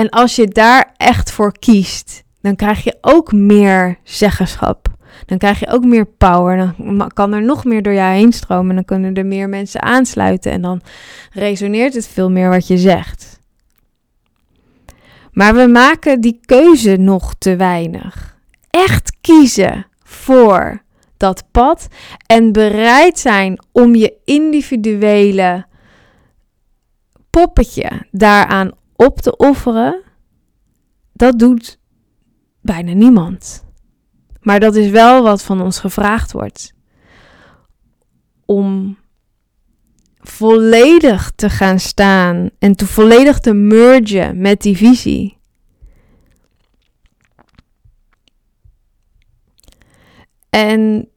En 0.00 0.08
als 0.08 0.36
je 0.36 0.46
daar 0.46 0.94
echt 0.96 1.32
voor 1.32 1.58
kiest, 1.58 2.22
dan 2.40 2.56
krijg 2.56 2.84
je 2.84 2.98
ook 3.00 3.32
meer 3.32 3.98
zeggenschap. 4.02 4.88
Dan 5.26 5.38
krijg 5.38 5.60
je 5.60 5.68
ook 5.68 5.84
meer 5.84 6.06
power. 6.06 6.74
Dan 6.78 7.10
kan 7.14 7.32
er 7.32 7.42
nog 7.42 7.64
meer 7.64 7.82
door 7.82 7.92
jou 7.92 8.14
heen 8.14 8.32
stromen. 8.32 8.74
Dan 8.74 8.84
kunnen 8.84 9.14
er 9.14 9.26
meer 9.26 9.48
mensen 9.48 9.82
aansluiten. 9.82 10.52
En 10.52 10.62
dan 10.62 10.80
resoneert 11.32 11.94
het 11.94 12.08
veel 12.08 12.30
meer 12.30 12.48
wat 12.48 12.66
je 12.66 12.78
zegt. 12.78 13.40
Maar 15.32 15.54
we 15.54 15.66
maken 15.66 16.20
die 16.20 16.40
keuze 16.44 16.96
nog 16.96 17.34
te 17.38 17.56
weinig. 17.56 18.38
Echt 18.70 19.16
kiezen 19.20 19.86
voor 20.02 20.82
dat 21.16 21.44
pad. 21.50 21.88
En 22.26 22.52
bereid 22.52 23.18
zijn 23.18 23.64
om 23.72 23.94
je 23.94 24.14
individuele 24.24 25.66
poppetje 27.30 28.06
daaraan 28.10 28.78
op 29.06 29.20
te 29.20 29.36
offeren. 29.36 30.02
Dat 31.12 31.38
doet 31.38 31.78
bijna 32.60 32.92
niemand. 32.92 33.64
Maar 34.40 34.60
dat 34.60 34.74
is 34.74 34.90
wel 34.90 35.22
wat 35.22 35.42
van 35.42 35.62
ons 35.62 35.78
gevraagd 35.78 36.32
wordt. 36.32 36.74
Om 38.44 38.98
volledig 40.20 41.32
te 41.36 41.50
gaan 41.50 41.78
staan 41.78 42.50
en 42.58 42.76
te 42.76 42.86
volledig 42.86 43.38
te 43.38 43.52
mergen 43.52 44.40
met 44.40 44.62
die 44.62 44.76
visie. 44.76 45.38
En 50.50 51.08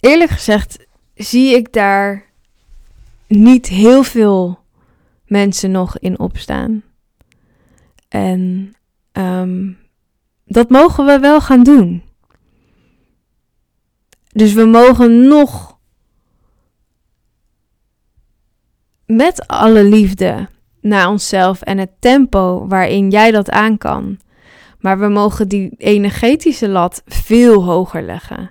eerlijk 0.00 0.30
gezegd 0.30 0.86
zie 1.14 1.54
ik 1.54 1.72
daar 1.72 2.24
niet 3.26 3.66
heel 3.66 4.02
veel 4.02 4.57
mensen 5.28 5.70
nog 5.70 5.98
in 5.98 6.18
opstaan. 6.18 6.82
En 8.08 8.72
um, 9.12 9.78
dat 10.44 10.70
mogen 10.70 11.06
we 11.06 11.18
wel 11.18 11.40
gaan 11.40 11.62
doen. 11.62 12.02
Dus 14.32 14.52
we 14.52 14.64
mogen 14.64 15.28
nog 15.28 15.78
met 19.06 19.46
alle 19.46 19.84
liefde 19.84 20.48
naar 20.80 21.08
onszelf 21.08 21.62
en 21.62 21.78
het 21.78 21.90
tempo 21.98 22.66
waarin 22.66 23.10
jij 23.10 23.30
dat 23.30 23.50
aan 23.50 23.78
kan. 23.78 24.18
Maar 24.78 24.98
we 24.98 25.08
mogen 25.08 25.48
die 25.48 25.74
energetische 25.76 26.68
lat 26.68 27.02
veel 27.06 27.64
hoger 27.64 28.02
leggen. 28.02 28.50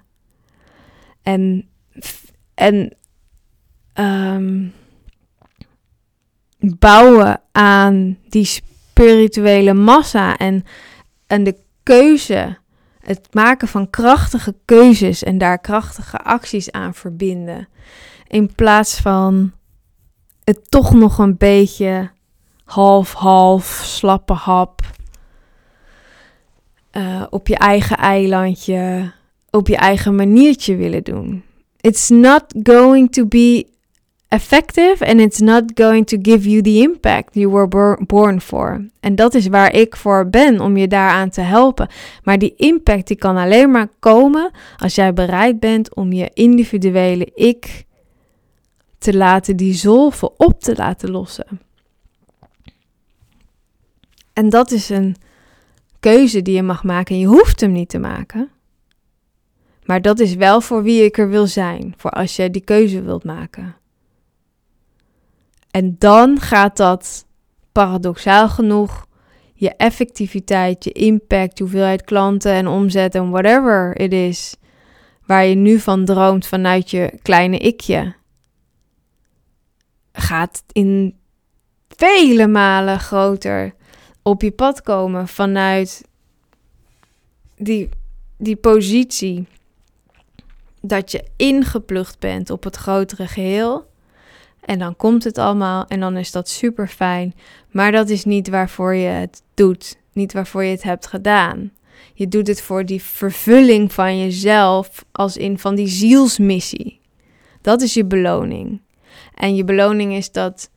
En, 1.22 1.70
en 2.54 2.98
um, 3.94 4.74
bouwen 6.60 7.42
aan 7.52 8.18
die 8.30 8.46
spirituele 8.46 9.74
massa 9.74 10.38
en, 10.38 10.64
en 11.28 11.44
de 11.44 11.56
keuze, 11.84 12.58
het 13.00 13.28
maken 13.32 13.68
van 13.68 13.90
krachtige 13.90 14.56
keuzes 14.66 15.24
en 15.24 15.38
daar 15.38 15.60
krachtige 15.60 16.18
acties 16.18 16.72
aan 16.72 16.94
verbinden. 16.94 17.68
In 18.28 18.56
plaats 18.56 19.00
van 19.00 19.52
het 20.44 20.72
toch 20.72 20.94
nog 20.94 21.18
een 21.18 21.38
beetje 21.38 22.12
half-half, 22.64 23.82
slappe 23.84 24.34
hap. 24.34 24.82
Uh, 26.92 27.24
op 27.30 27.48
je 27.48 27.58
eigen 27.58 27.98
eilandje, 27.98 29.12
op 29.50 29.68
je 29.68 29.78
eigen 29.78 30.16
maniertje 30.16 30.76
willen 30.76 31.04
doen. 31.04 31.44
It's 31.82 32.10
not 32.10 32.44
going 32.64 33.12
to 33.12 33.26
be 33.26 33.68
effective 34.30 35.06
and 35.06 35.20
it's 35.20 35.40
not 35.40 35.64
going 35.76 36.06
to 36.06 36.18
give 36.22 36.50
you 36.50 36.62
the 36.62 36.82
impact 36.82 37.36
you 37.36 37.50
were 37.50 37.98
born 38.06 38.42
for. 38.42 38.86
En 39.00 39.16
dat 39.16 39.34
is 39.34 39.48
waar 39.48 39.74
ik 39.74 39.96
voor 39.96 40.30
ben 40.30 40.60
om 40.60 40.78
je 40.78 40.88
daaraan 40.88 41.30
te 41.30 41.42
helpen. 41.42 41.90
Maar 42.24 42.38
die 42.38 42.54
impact 42.56 43.08
die 43.08 43.18
kan 43.18 43.38
alleen 43.38 43.72
maar 43.72 43.88
komen 44.00 44.52
als 44.78 44.96
jij 44.96 45.14
bereid 45.14 45.60
bent 45.60 45.96
om 45.96 46.14
je 46.14 46.32
individuele 46.34 47.32
ik 47.36 47.86
te 48.98 49.18
laten 49.18 49.58
dissolven, 49.58 50.40
op 50.40 50.62
te 50.62 50.76
laten 50.76 51.12
lossen. 51.12 51.62
En 54.34 54.50
dat 54.50 54.72
is 54.72 54.90
een 54.90 55.16
keuze 56.00 56.42
die 56.42 56.56
je 56.56 56.64
mag 56.64 56.84
maken 56.84 57.16
en 57.16 57.22
je 57.22 57.28
hoeft 57.28 57.62
hem 57.62 57.72
niet 57.72 57.90
te 57.90 58.00
maken. 58.00 58.50
Maar 59.86 60.02
dat 60.02 60.20
is 60.20 60.36
wel 60.36 60.62
voor 60.62 60.84
wie 60.84 61.04
ik 61.04 61.18
er 61.18 61.30
wil 61.30 61.48
zijn, 61.48 61.94
voor 61.98 62.12
als 62.12 62.36
je 62.36 62.50
die 62.50 62.62
keuze 62.62 63.02
wilt 63.02 63.24
maken. 63.24 63.76
En 65.72 65.96
dan 65.98 66.40
gaat 66.40 66.78
dat 66.78 67.26
paradoxaal 67.72 68.50
genoeg 68.50 69.06
je 69.54 69.76
effectiviteit, 69.76 70.84
je 70.84 70.92
impact, 70.92 71.58
je 71.58 71.64
hoeveelheid 71.64 72.04
klanten 72.04 72.52
en 72.52 72.68
omzet 72.68 73.16
en 73.16 73.30
whatever 73.30 74.00
it 74.00 74.14
is, 74.14 74.56
waar 75.26 75.46
je 75.46 75.56
nu 75.56 75.80
van 75.80 76.06
droomt 76.06 76.48
vanuit 76.48 76.92
je 76.92 77.20
kleine 77.22 77.58
ikje, 77.58 78.16
gaat 80.12 80.64
in 80.72 81.16
vele 81.88 82.48
malen 82.48 83.00
groter 83.00 83.76
op 84.22 84.42
je 84.42 84.52
pad 84.52 84.82
komen 84.82 85.28
vanuit 85.28 86.04
die, 87.56 87.90
die 88.38 88.56
positie 88.56 89.48
dat 90.82 91.12
je 91.12 91.26
ingeplucht 91.36 92.20
bent 92.20 92.50
op 92.50 92.64
het 92.64 92.76
grotere 92.76 93.28
geheel 93.28 93.87
en 94.68 94.80
dan 94.80 94.96
komt 94.96 95.24
het 95.24 95.38
allemaal 95.38 95.86
en 95.88 96.00
dan 96.00 96.18
is 96.18 96.32
dat 96.32 96.50
super 96.50 96.88
fijn. 96.88 97.34
Maar 97.72 97.92
dat 97.92 98.10
is 98.10 98.26
niet 98.26 98.50
waarvoor 98.50 98.94
je 98.94 99.08
het 99.08 99.42
doet. 99.54 99.98
Niet 100.14 100.34
waarvoor 100.34 100.64
je 100.64 100.72
het 100.72 100.84
hebt 100.84 101.08
gedaan. 101.08 101.72
Je 102.14 102.28
doet 102.28 102.48
het 102.48 102.62
voor 102.62 102.86
die 102.86 103.02
vervulling 103.02 103.94
van 103.94 104.20
jezelf, 104.20 105.06
als 105.12 105.38
in 105.38 105.60
van 105.60 105.76
die 105.76 105.88
zielsmissie. 105.88 107.00
Dat 107.62 107.82
is 107.82 107.94
je 107.94 108.06
beloning. 108.06 108.82
En 109.34 109.56
je 109.56 109.64
beloning 109.64 110.14
is 110.14 110.32
dat 110.32 110.70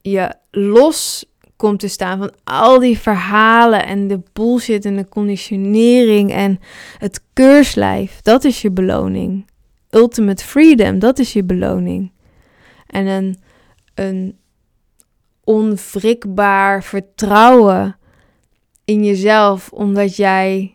je 0.00 0.34
los 0.50 1.24
komt 1.56 1.80
te 1.80 1.88
staan 1.88 2.18
van 2.18 2.32
al 2.44 2.78
die 2.78 2.98
verhalen 2.98 3.86
en 3.86 4.08
de 4.08 4.20
bullshit 4.32 4.84
en 4.84 4.96
de 4.96 5.08
conditionering 5.08 6.32
en 6.32 6.60
het 6.98 7.22
keurslijf. 7.32 8.20
Dat 8.22 8.44
is 8.44 8.62
je 8.62 8.70
beloning. 8.70 9.46
Ultimate 9.90 10.44
freedom, 10.44 10.98
dat 10.98 11.18
is 11.18 11.32
je 11.32 11.44
beloning 11.44 12.14
en 12.86 13.06
een, 13.06 13.36
een 13.94 14.38
onwrikbaar 15.44 16.82
vertrouwen 16.82 17.96
in 18.84 19.04
jezelf, 19.04 19.72
omdat 19.72 20.16
jij. 20.16 20.74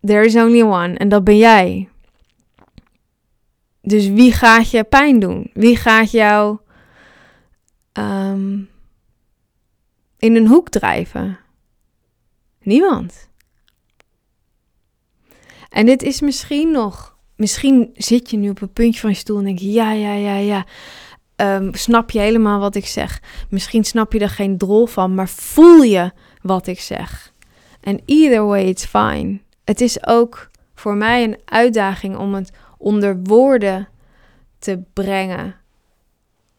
There 0.00 0.24
is 0.24 0.36
only 0.36 0.62
one, 0.62 0.94
en 0.94 1.08
dat 1.08 1.24
ben 1.24 1.36
jij. 1.36 1.88
Dus 3.80 4.08
wie 4.08 4.32
gaat 4.32 4.70
je 4.70 4.84
pijn 4.84 5.20
doen? 5.20 5.50
Wie 5.52 5.76
gaat 5.76 6.10
jou 6.10 6.58
um, 7.92 8.70
in 10.18 10.36
een 10.36 10.46
hoek 10.46 10.68
drijven? 10.68 11.38
Niemand. 12.62 13.28
En 15.68 15.86
dit 15.86 16.02
is 16.02 16.20
misschien 16.20 16.70
nog 16.70 17.13
misschien 17.36 17.90
zit 17.94 18.30
je 18.30 18.36
nu 18.36 18.50
op 18.50 18.60
een 18.60 18.72
puntje 18.72 19.00
van 19.00 19.10
je 19.10 19.16
stoel 19.16 19.38
en 19.38 19.44
denk 19.44 19.58
je, 19.58 19.72
ja, 19.72 19.92
ja, 19.92 20.12
ja, 20.12 20.36
ja. 20.36 20.66
Ehm, 21.36 21.72
snap 21.72 22.10
je 22.10 22.18
helemaal 22.18 22.60
wat 22.60 22.74
ik 22.74 22.86
zeg? 22.86 23.22
Misschien 23.48 23.84
snap 23.84 24.12
je 24.12 24.18
er 24.18 24.28
geen 24.28 24.58
drol 24.58 24.86
van, 24.86 25.14
maar 25.14 25.28
voel 25.28 25.82
je 25.82 26.12
wat 26.42 26.66
ik 26.66 26.80
zeg? 26.80 27.32
En 27.80 28.00
either 28.04 28.44
way, 28.44 28.64
it's 28.64 28.84
fine. 28.84 29.40
Het 29.64 29.80
is 29.80 30.06
ook 30.06 30.50
voor 30.74 30.94
mij 30.94 31.24
een 31.24 31.38
uitdaging 31.44 32.16
om 32.16 32.34
het 32.34 32.52
onder 32.78 33.22
woorden 33.22 33.88
te 34.58 34.82
brengen 34.92 35.56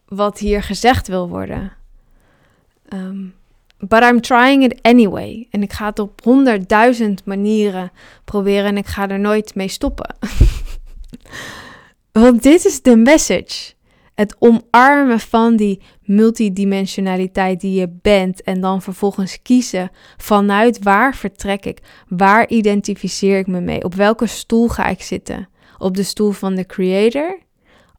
wat 0.05 0.39
hier 0.39 0.63
gezegd 0.63 1.07
wil 1.07 1.29
worden. 1.29 1.71
Um, 2.93 3.33
But 3.79 4.03
I'm 4.03 4.21
trying 4.21 4.63
it 4.63 4.79
anyway. 4.81 5.47
En 5.51 5.61
ik 5.61 5.73
ga 5.73 5.85
het 5.85 5.99
op 5.99 6.23
honderdduizend 6.23 7.25
manieren 7.25 7.91
proberen 8.23 8.65
en 8.65 8.77
ik 8.77 8.85
ga 8.85 9.09
er 9.09 9.19
nooit 9.19 9.55
mee 9.55 9.67
stoppen. 9.67 10.15
Want 12.11 12.43
dit 12.43 12.65
is 12.65 12.81
de 12.81 12.95
message. 12.95 13.73
Het 14.15 14.35
omarmen 14.39 15.19
van 15.19 15.55
die 15.55 15.81
multidimensionaliteit 16.01 17.61
die 17.61 17.79
je 17.79 17.89
bent 18.01 18.43
en 18.43 18.61
dan 18.61 18.81
vervolgens 18.81 19.41
kiezen 19.41 19.91
vanuit 20.17 20.83
waar 20.83 21.15
vertrek 21.15 21.65
ik, 21.65 21.79
waar 22.07 22.49
identificeer 22.49 23.37
ik 23.37 23.47
me 23.47 23.61
mee, 23.61 23.83
op 23.83 23.93
welke 23.93 24.27
stoel 24.27 24.67
ga 24.67 24.87
ik 24.87 25.01
zitten? 25.01 25.49
Op 25.77 25.95
de 25.95 26.03
stoel 26.03 26.31
van 26.31 26.55
de 26.55 26.65
creator 26.65 27.39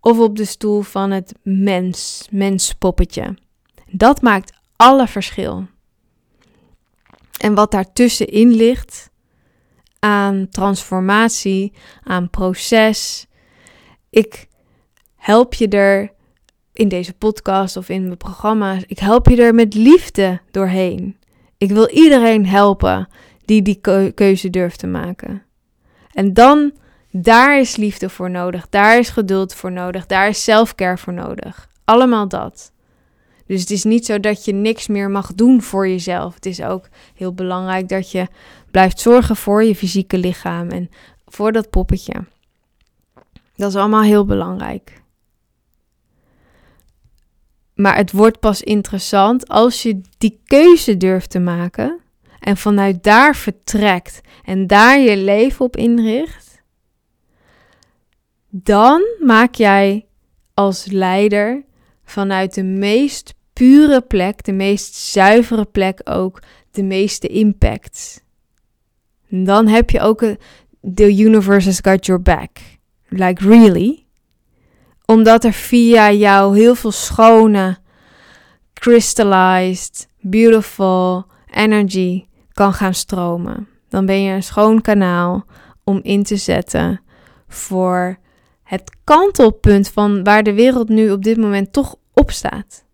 of 0.00 0.18
op 0.18 0.36
de 0.36 0.44
stoel 0.44 0.80
van 0.80 1.10
het 1.10 1.34
mens, 1.42 2.28
menspoppetje? 2.30 3.36
Dat 3.90 4.22
maakt 4.22 4.52
alle 4.76 5.06
verschil. 5.06 5.66
En 7.38 7.54
wat 7.54 7.70
daartussenin 7.70 8.50
ligt 8.50 9.10
aan 9.98 10.48
transformatie, 10.50 11.72
aan 12.02 12.30
proces. 12.30 13.26
Ik 14.10 14.48
help 15.16 15.54
je 15.54 15.68
er 15.68 16.12
in 16.72 16.88
deze 16.88 17.12
podcast 17.12 17.76
of 17.76 17.88
in 17.88 18.04
mijn 18.04 18.16
programma's. 18.16 18.82
Ik 18.86 18.98
help 18.98 19.28
je 19.28 19.42
er 19.42 19.54
met 19.54 19.74
liefde 19.74 20.40
doorheen. 20.50 21.16
Ik 21.58 21.70
wil 21.70 21.88
iedereen 21.88 22.46
helpen 22.46 23.08
die 23.44 23.62
die 23.62 23.80
keuze 24.14 24.50
durft 24.50 24.78
te 24.78 24.86
maken. 24.86 25.42
En 26.12 26.32
dan, 26.32 26.72
daar 27.10 27.58
is 27.58 27.76
liefde 27.76 28.08
voor 28.08 28.30
nodig. 28.30 28.68
Daar 28.68 28.98
is 28.98 29.08
geduld 29.08 29.54
voor 29.54 29.72
nodig. 29.72 30.06
Daar 30.06 30.28
is 30.28 30.42
selfcare 30.42 30.98
voor 30.98 31.12
nodig. 31.12 31.68
Allemaal 31.84 32.28
dat. 32.28 32.72
Dus 33.46 33.60
het 33.60 33.70
is 33.70 33.84
niet 33.84 34.06
zo 34.06 34.20
dat 34.20 34.44
je 34.44 34.52
niks 34.52 34.86
meer 34.86 35.10
mag 35.10 35.34
doen 35.34 35.62
voor 35.62 35.88
jezelf. 35.88 36.34
Het 36.34 36.46
is 36.46 36.62
ook 36.62 36.88
heel 37.14 37.34
belangrijk 37.34 37.88
dat 37.88 38.10
je 38.10 38.26
blijft 38.76 39.00
zorgen 39.00 39.36
voor 39.36 39.64
je 39.64 39.76
fysieke 39.76 40.18
lichaam 40.18 40.68
en 40.68 40.90
voor 41.26 41.52
dat 41.52 41.70
poppetje. 41.70 42.24
Dat 43.54 43.68
is 43.68 43.76
allemaal 43.76 44.02
heel 44.02 44.24
belangrijk. 44.24 45.02
Maar 47.74 47.96
het 47.96 48.12
wordt 48.12 48.40
pas 48.40 48.62
interessant 48.62 49.48
als 49.48 49.82
je 49.82 50.00
die 50.18 50.40
keuze 50.44 50.96
durft 50.96 51.30
te 51.30 51.38
maken 51.38 52.00
en 52.40 52.56
vanuit 52.56 53.02
daar 53.02 53.36
vertrekt 53.36 54.20
en 54.44 54.66
daar 54.66 54.98
je 54.98 55.16
leven 55.16 55.64
op 55.64 55.76
inricht. 55.76 56.62
Dan 58.48 59.02
maak 59.20 59.54
jij 59.54 60.06
als 60.54 60.86
leider 60.86 61.64
vanuit 62.04 62.54
de 62.54 62.64
meest 62.64 63.34
pure 63.52 64.00
plek, 64.00 64.44
de 64.44 64.52
meest 64.52 64.94
zuivere 64.94 65.64
plek 65.64 66.00
ook, 66.04 66.42
de 66.70 66.82
meeste 66.82 67.28
impact. 67.28 68.24
Dan 69.28 69.66
heb 69.66 69.90
je 69.90 70.00
ook 70.00 70.20
The 70.94 71.16
Universe 71.18 71.68
has 71.68 71.80
got 71.82 72.06
your 72.06 72.22
back. 72.22 72.50
Like 73.08 73.48
really. 73.48 74.06
Omdat 75.04 75.44
er 75.44 75.52
via 75.52 76.12
jou 76.12 76.56
heel 76.56 76.74
veel 76.74 76.92
schone, 76.92 77.78
crystallized, 78.72 80.08
beautiful 80.20 81.26
energy 81.50 82.26
kan 82.52 82.72
gaan 82.72 82.94
stromen. 82.94 83.68
Dan 83.88 84.06
ben 84.06 84.22
je 84.22 84.32
een 84.32 84.42
schoon 84.42 84.80
kanaal 84.80 85.44
om 85.84 86.00
in 86.02 86.22
te 86.22 86.36
zetten 86.36 87.00
voor 87.48 88.18
het 88.62 88.96
kantelpunt 89.04 89.88
van 89.88 90.24
waar 90.24 90.42
de 90.42 90.54
wereld 90.54 90.88
nu 90.88 91.10
op 91.10 91.22
dit 91.22 91.36
moment 91.36 91.72
toch 91.72 91.96
op 92.12 92.30
staat. 92.30 92.85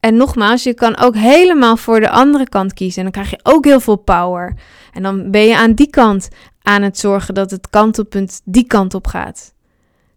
En 0.00 0.16
nogmaals, 0.16 0.62
je 0.62 0.74
kan 0.74 0.98
ook 0.98 1.14
helemaal 1.14 1.76
voor 1.76 2.00
de 2.00 2.10
andere 2.10 2.48
kant 2.48 2.74
kiezen. 2.74 2.96
En 2.96 3.02
dan 3.02 3.22
krijg 3.22 3.30
je 3.30 3.50
ook 3.52 3.64
heel 3.64 3.80
veel 3.80 3.96
power. 3.96 4.54
En 4.92 5.02
dan 5.02 5.30
ben 5.30 5.46
je 5.46 5.56
aan 5.56 5.72
die 5.72 5.90
kant 5.90 6.28
aan 6.62 6.82
het 6.82 6.98
zorgen 6.98 7.34
dat 7.34 7.50
het 7.50 7.70
kantelpunt 7.70 8.40
die 8.44 8.66
kant 8.66 8.94
op 8.94 9.06
gaat. 9.06 9.54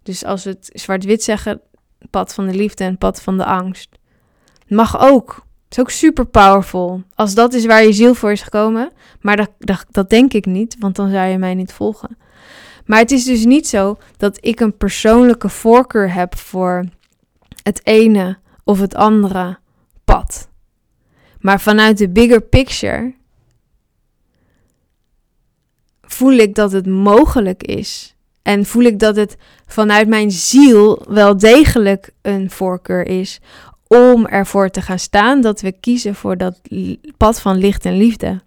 Dus 0.03 0.25
als 0.25 0.43
we 0.43 0.49
het 0.49 0.69
zwart-wit 0.73 1.23
zeggen, 1.23 1.61
pad 2.09 2.33
van 2.33 2.47
de 2.47 2.53
liefde 2.53 2.83
en 2.83 2.97
pad 2.97 3.21
van 3.21 3.37
de 3.37 3.45
angst. 3.45 3.89
Mag 4.67 4.99
ook. 4.99 5.45
Het 5.63 5.77
is 5.77 5.79
ook 5.79 5.89
super 5.89 6.25
powerful. 6.25 7.03
Als 7.15 7.33
dat 7.33 7.53
is 7.53 7.65
waar 7.65 7.83
je 7.83 7.93
ziel 7.93 8.13
voor 8.13 8.31
is 8.31 8.41
gekomen. 8.41 8.91
Maar 9.21 9.35
dat, 9.35 9.51
dat, 9.59 9.85
dat 9.91 10.09
denk 10.09 10.33
ik 10.33 10.45
niet, 10.45 10.75
want 10.79 10.95
dan 10.95 11.09
zou 11.09 11.27
je 11.27 11.37
mij 11.37 11.53
niet 11.53 11.73
volgen. 11.73 12.17
Maar 12.85 12.99
het 12.99 13.11
is 13.11 13.23
dus 13.23 13.45
niet 13.45 13.67
zo 13.67 13.97
dat 14.17 14.37
ik 14.41 14.59
een 14.59 14.77
persoonlijke 14.77 15.49
voorkeur 15.49 16.13
heb 16.13 16.37
voor 16.37 16.85
het 17.63 17.81
ene 17.83 18.37
of 18.63 18.79
het 18.79 18.95
andere 18.95 19.57
pad. 20.13 20.49
Maar 21.39 21.61
vanuit 21.61 21.97
de 21.97 22.09
bigger 22.09 22.41
picture 22.41 23.13
voel 26.01 26.33
ik 26.33 26.55
dat 26.55 26.71
het 26.71 26.85
mogelijk 26.85 27.63
is. 27.63 28.15
En 28.41 28.65
voel 28.65 28.83
ik 28.83 28.99
dat 28.99 29.15
het 29.15 29.37
vanuit 29.65 30.07
mijn 30.07 30.31
ziel 30.31 31.05
wel 31.07 31.37
degelijk 31.37 32.11
een 32.21 32.49
voorkeur 32.49 33.07
is 33.07 33.39
om 33.87 34.25
ervoor 34.25 34.69
te 34.69 34.81
gaan 34.81 34.99
staan 34.99 35.41
dat 35.41 35.61
we 35.61 35.71
kiezen 35.79 36.15
voor 36.15 36.37
dat 36.37 36.61
pad 37.17 37.41
van 37.41 37.57
licht 37.57 37.85
en 37.85 37.97
liefde. 37.97 38.41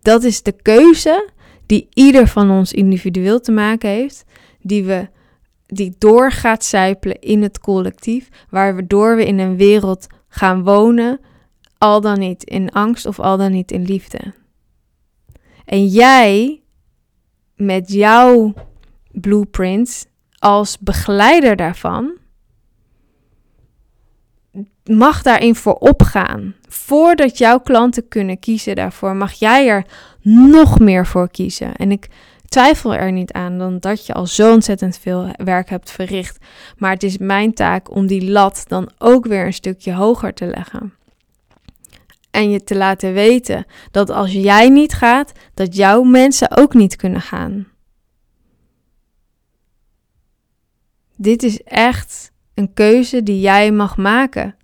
Dat 0.00 0.22
is 0.22 0.42
de 0.42 0.52
keuze 0.62 1.28
die 1.66 1.88
ieder 1.92 2.28
van 2.28 2.50
ons 2.50 2.72
individueel 2.72 3.40
te 3.40 3.52
maken 3.52 3.88
heeft, 3.88 4.24
die 4.60 4.84
we 4.84 5.08
die 5.66 5.94
door 5.98 6.32
gaat 6.32 6.64
zijpelen 6.64 7.20
in 7.20 7.42
het 7.42 7.58
collectief, 7.58 8.28
waardoor 8.50 9.16
we 9.16 9.26
in 9.26 9.38
een 9.38 9.56
wereld 9.56 10.06
gaan 10.36 10.62
wonen, 10.62 11.20
al 11.78 12.00
dan 12.00 12.18
niet 12.18 12.44
in 12.44 12.70
angst 12.70 13.06
of 13.06 13.20
al 13.20 13.36
dan 13.36 13.52
niet 13.52 13.70
in 13.70 13.82
liefde. 13.82 14.34
En 15.64 15.86
jij 15.86 16.62
met 17.54 17.92
jouw 17.92 18.54
blueprint 19.10 20.06
als 20.38 20.78
begeleider 20.78 21.56
daarvan 21.56 22.12
mag 24.84 25.22
daarin 25.22 25.54
voor 25.54 25.74
opgaan. 25.74 26.54
Voordat 26.68 27.38
jouw 27.38 27.60
klanten 27.60 28.08
kunnen 28.08 28.38
kiezen 28.38 28.76
daarvoor, 28.76 29.16
mag 29.16 29.32
jij 29.32 29.68
er 29.68 29.86
nog 30.22 30.78
meer 30.78 31.06
voor 31.06 31.30
kiezen. 31.30 31.76
En 31.76 31.90
ik 31.92 32.08
twijfel 32.48 32.94
er 32.94 33.12
niet 33.12 33.32
aan 33.32 33.58
dan 33.58 33.78
dat 33.78 34.06
je 34.06 34.12
al 34.12 34.26
zo 34.26 34.52
ontzettend 34.52 34.98
veel 34.98 35.30
werk 35.36 35.68
hebt 35.68 35.90
verricht. 35.90 36.38
Maar 36.76 36.90
het 36.90 37.02
is 37.02 37.18
mijn 37.18 37.54
taak 37.54 37.90
om 37.94 38.06
die 38.06 38.30
lat 38.30 38.64
dan 38.66 38.90
ook 38.98 39.26
weer 39.26 39.46
een 39.46 39.52
stukje 39.52 39.92
hoger 39.92 40.34
te 40.34 40.46
leggen. 40.46 40.94
En 42.30 42.50
je 42.50 42.64
te 42.64 42.76
laten 42.76 43.12
weten 43.12 43.66
dat 43.90 44.10
als 44.10 44.32
jij 44.32 44.68
niet 44.68 44.94
gaat, 44.94 45.32
dat 45.54 45.76
jouw 45.76 46.02
mensen 46.02 46.56
ook 46.56 46.74
niet 46.74 46.96
kunnen 46.96 47.20
gaan. 47.20 47.66
Dit 51.16 51.42
is 51.42 51.62
echt 51.62 52.32
een 52.54 52.72
keuze 52.72 53.22
die 53.22 53.40
jij 53.40 53.72
mag 53.72 53.96
maken. 53.96 54.56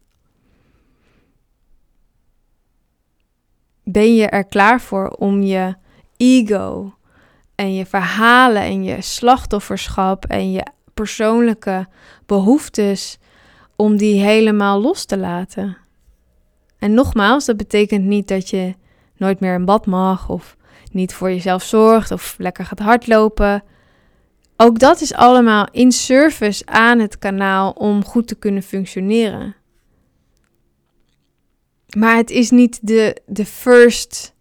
Ben 3.85 4.15
je 4.15 4.27
er 4.27 4.45
klaar 4.45 4.81
voor 4.81 5.09
om 5.09 5.43
je 5.43 5.75
ego 6.17 6.95
en 7.63 7.75
je 7.75 7.87
verhalen 7.87 8.63
en 8.63 8.85
je 8.85 9.01
slachtofferschap 9.01 10.25
en 10.25 10.53
je 10.53 10.67
persoonlijke 10.95 11.87
behoeftes 12.27 13.19
om 13.77 13.97
die 13.97 14.23
helemaal 14.23 14.81
los 14.81 15.05
te 15.05 15.19
laten? 15.19 15.77
En 16.79 16.95
nogmaals, 16.95 17.45
dat 17.45 17.57
betekent 17.57 18.05
niet 18.05 18.29
dat 18.29 18.51
je 18.51 18.75
nooit 19.17 19.41
meer 19.41 19.55
in 19.55 19.65
bad 19.65 19.87
mag 19.87 20.29
of 20.29 20.57
niet 20.93 21.15
voor 21.15 21.31
jezelf 21.31 21.63
zorgt 21.63 22.11
of 22.11 22.35
lekker 22.39 22.65
gaat 22.65 22.79
hardlopen. 22.79 23.63
Ook 24.57 24.79
dat 24.79 25.01
is 25.01 25.15
allemaal 25.15 25.69
in 25.71 25.93
service 25.93 26.67
aan 26.67 26.99
het 26.99 27.19
kanaal 27.19 27.71
om 27.71 28.05
goed 28.05 28.29
te 28.29 28.35
kunnen 28.35 28.63
functioneren. 28.63 29.55
Maar 31.97 32.17
het 32.17 32.31
is 32.31 32.51
niet 32.51 32.79
de, 32.83 33.23
de 33.27 33.47
first 33.47 34.35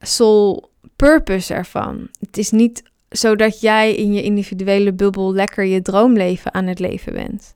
soul 0.00 0.69
purpose 1.00 1.54
ervan. 1.54 2.08
Het 2.18 2.38
is 2.38 2.50
niet 2.50 2.82
zodat 3.08 3.60
jij 3.60 3.94
in 3.94 4.12
je 4.12 4.22
individuele 4.22 4.92
bubbel 4.92 5.32
lekker 5.34 5.64
je 5.64 5.82
droomleven 5.82 6.54
aan 6.54 6.66
het 6.66 6.78
leven 6.78 7.12
bent. 7.12 7.54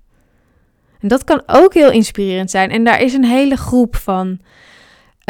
En 1.00 1.08
dat 1.08 1.24
kan 1.24 1.42
ook 1.46 1.74
heel 1.74 1.90
inspirerend 1.90 2.50
zijn. 2.50 2.70
En 2.70 2.84
daar 2.84 3.00
is 3.00 3.14
een 3.14 3.24
hele 3.24 3.56
groep 3.56 3.96
van 3.96 4.38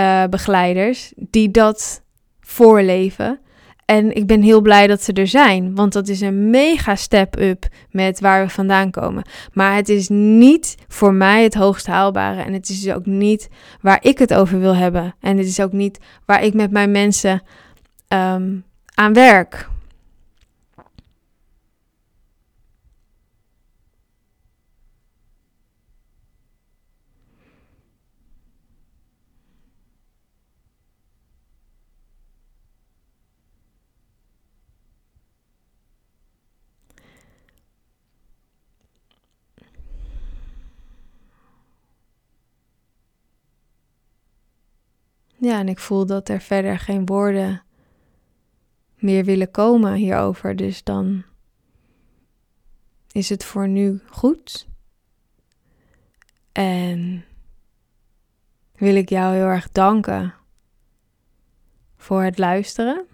uh, 0.00 0.24
begeleiders 0.24 1.12
die 1.16 1.50
dat 1.50 2.02
voorleven. 2.40 3.38
En 3.84 4.14
ik 4.14 4.26
ben 4.26 4.42
heel 4.42 4.60
blij 4.60 4.86
dat 4.86 5.02
ze 5.02 5.12
er 5.12 5.26
zijn, 5.26 5.74
want 5.74 5.92
dat 5.92 6.08
is 6.08 6.20
een 6.20 6.50
mega 6.50 6.94
step-up 6.94 7.68
met 7.90 8.20
waar 8.20 8.44
we 8.44 8.50
vandaan 8.50 8.90
komen. 8.90 9.24
Maar 9.52 9.74
het 9.74 9.88
is 9.88 10.08
niet 10.08 10.74
voor 10.88 11.14
mij 11.14 11.42
het 11.42 11.54
hoogst 11.54 11.86
haalbare 11.86 12.42
en 12.42 12.52
het 12.52 12.68
is 12.68 12.90
ook 12.90 13.06
niet 13.06 13.48
waar 13.80 13.98
ik 14.00 14.18
het 14.18 14.34
over 14.34 14.60
wil 14.60 14.74
hebben. 14.74 15.14
En 15.20 15.36
het 15.36 15.46
is 15.46 15.60
ook 15.60 15.72
niet 15.72 15.98
waar 16.24 16.44
ik 16.44 16.54
met 16.54 16.70
mijn 16.70 16.90
mensen 16.90 17.42
um, 18.14 18.64
aan 18.94 19.12
werk. 19.12 19.68
Ja, 45.36 45.58
en 45.58 45.68
ik 45.68 45.78
voel 45.78 46.06
dat 46.06 46.28
er 46.28 46.40
verder 46.40 46.78
geen 46.78 47.06
woorden 47.06 47.62
meer 49.04 49.24
willen 49.24 49.50
komen 49.50 49.94
hierover. 49.94 50.56
Dus 50.56 50.82
dan 50.82 51.24
is 53.12 53.28
het 53.28 53.44
voor 53.44 53.68
nu 53.68 54.00
goed. 54.06 54.68
En 56.52 57.24
wil 58.76 58.96
ik 58.96 59.08
jou 59.08 59.34
heel 59.34 59.46
erg 59.46 59.72
danken 59.72 60.34
voor 61.96 62.22
het 62.22 62.38
luisteren. 62.38 63.06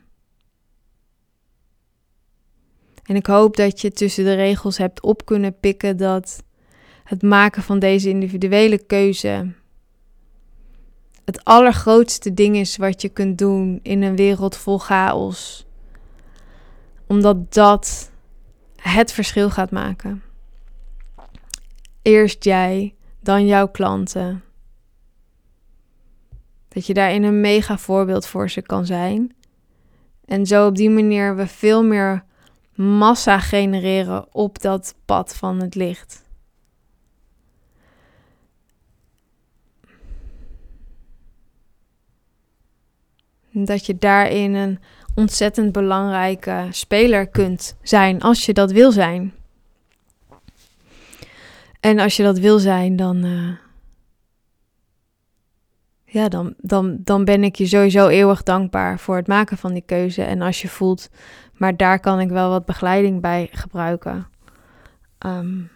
En 3.05 3.17
ik 3.17 3.27
hoop 3.27 3.57
dat 3.57 3.81
je 3.81 3.91
tussen 3.91 4.25
de 4.25 4.35
regels 4.35 4.79
hebt 4.79 5.03
op 5.03 5.25
kunnen 5.25 5.59
pikken 5.61 5.97
dat 5.97 6.43
het 7.05 7.23
maken 7.23 7.63
van 7.63 7.79
deze 7.79 8.09
individuele 8.09 8.87
keuze 8.87 9.53
het 11.31 11.45
allergrootste 11.45 12.35
ding 12.35 12.57
is 12.57 12.77
wat 12.77 13.03
je 13.03 13.09
kunt 13.09 13.39
doen 13.39 13.81
in 13.83 14.03
een 14.03 14.17
wereld 14.17 14.57
vol 14.57 14.79
chaos. 14.79 15.67
Omdat 17.11 17.53
dat 17.53 18.11
het 18.77 19.13
verschil 19.13 19.51
gaat 19.51 19.71
maken. 19.71 20.23
Eerst 22.03 22.45
jij, 22.45 22.95
dan 23.21 23.47
jouw 23.47 23.69
klanten. 23.69 24.45
Dat 26.69 26.87
je 26.87 26.95
daarin 26.95 27.23
een 27.23 27.41
mega 27.41 27.79
voorbeeld 27.79 28.27
voor 28.27 28.51
ze 28.51 28.63
kan 28.63 28.87
zijn. 28.87 29.35
En 30.25 30.47
zo 30.47 30.67
op 30.67 30.77
die 30.77 30.91
manier 30.91 31.37
we 31.37 31.47
veel 31.47 31.85
meer 31.85 32.25
massa 32.75 33.39
genereren 33.39 34.35
op 34.35 34.61
dat 34.61 34.95
pad 35.05 35.37
van 35.37 35.61
het 35.61 35.75
licht. 35.75 36.25
Dat 43.53 43.87
je 43.87 43.99
daarin 43.99 44.55
een 44.55 44.79
ontzettend 45.21 45.73
belangrijke 45.73 46.67
speler 46.71 47.29
kunt 47.29 47.77
zijn 47.83 48.21
als 48.21 48.47
je 48.47 48.53
dat 48.53 48.73
wil 48.73 48.93
zijn. 48.93 49.33
En 51.81 51.99
als 51.99 52.17
je 52.17 52.23
dat 52.23 52.39
wil 52.39 52.59
zijn, 52.59 52.97
dan, 52.97 53.25
uh, 53.25 53.51
ja, 56.05 56.29
dan, 56.29 56.55
dan, 56.59 56.99
dan 57.05 57.25
ben 57.25 57.45
ik 57.45 57.57
je 57.57 57.67
sowieso 57.67 58.09
eeuwig 58.09 58.43
dankbaar 58.43 58.99
voor 58.99 59.17
het 59.17 59.27
maken 59.27 59.59
van 59.59 59.73
die 59.73 59.85
keuze. 59.87 60.23
En 60.23 60.43
als 60.43 60.63
je 60.63 60.69
voelt, 60.69 61.09
maar 61.55 61.77
daar 61.77 62.01
kan 62.01 62.21
ik 62.21 62.29
wel 62.29 62.51
wat 62.51 62.65
begeleiding 62.65 63.21
bij 63.21 63.49
gebruiken. 63.53 64.27
Um, 65.27 65.71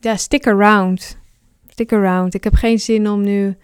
ja, 0.00 0.16
stick 0.16 0.46
around. 0.46 1.18
Stick 1.68 1.92
around. 1.92 2.34
Ik 2.34 2.44
heb 2.44 2.54
geen 2.54 2.78
zin 2.78 3.08
om 3.08 3.20
nu 3.20 3.56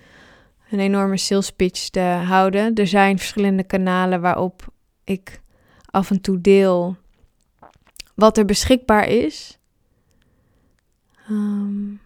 een 0.70 0.80
enorme 0.80 1.16
sales 1.16 1.50
pitch 1.50 1.88
te 1.88 2.00
houden. 2.00 2.74
Er 2.74 2.86
zijn 2.86 3.18
verschillende 3.18 3.64
kanalen 3.64 4.20
waarop 4.20 4.72
ik 5.04 5.42
af 5.84 6.10
en 6.10 6.20
toe 6.20 6.40
deel 6.40 6.96
wat 8.14 8.38
er 8.38 8.44
beschikbaar 8.44 9.08
is. 9.08 9.58
Um, 11.30 12.00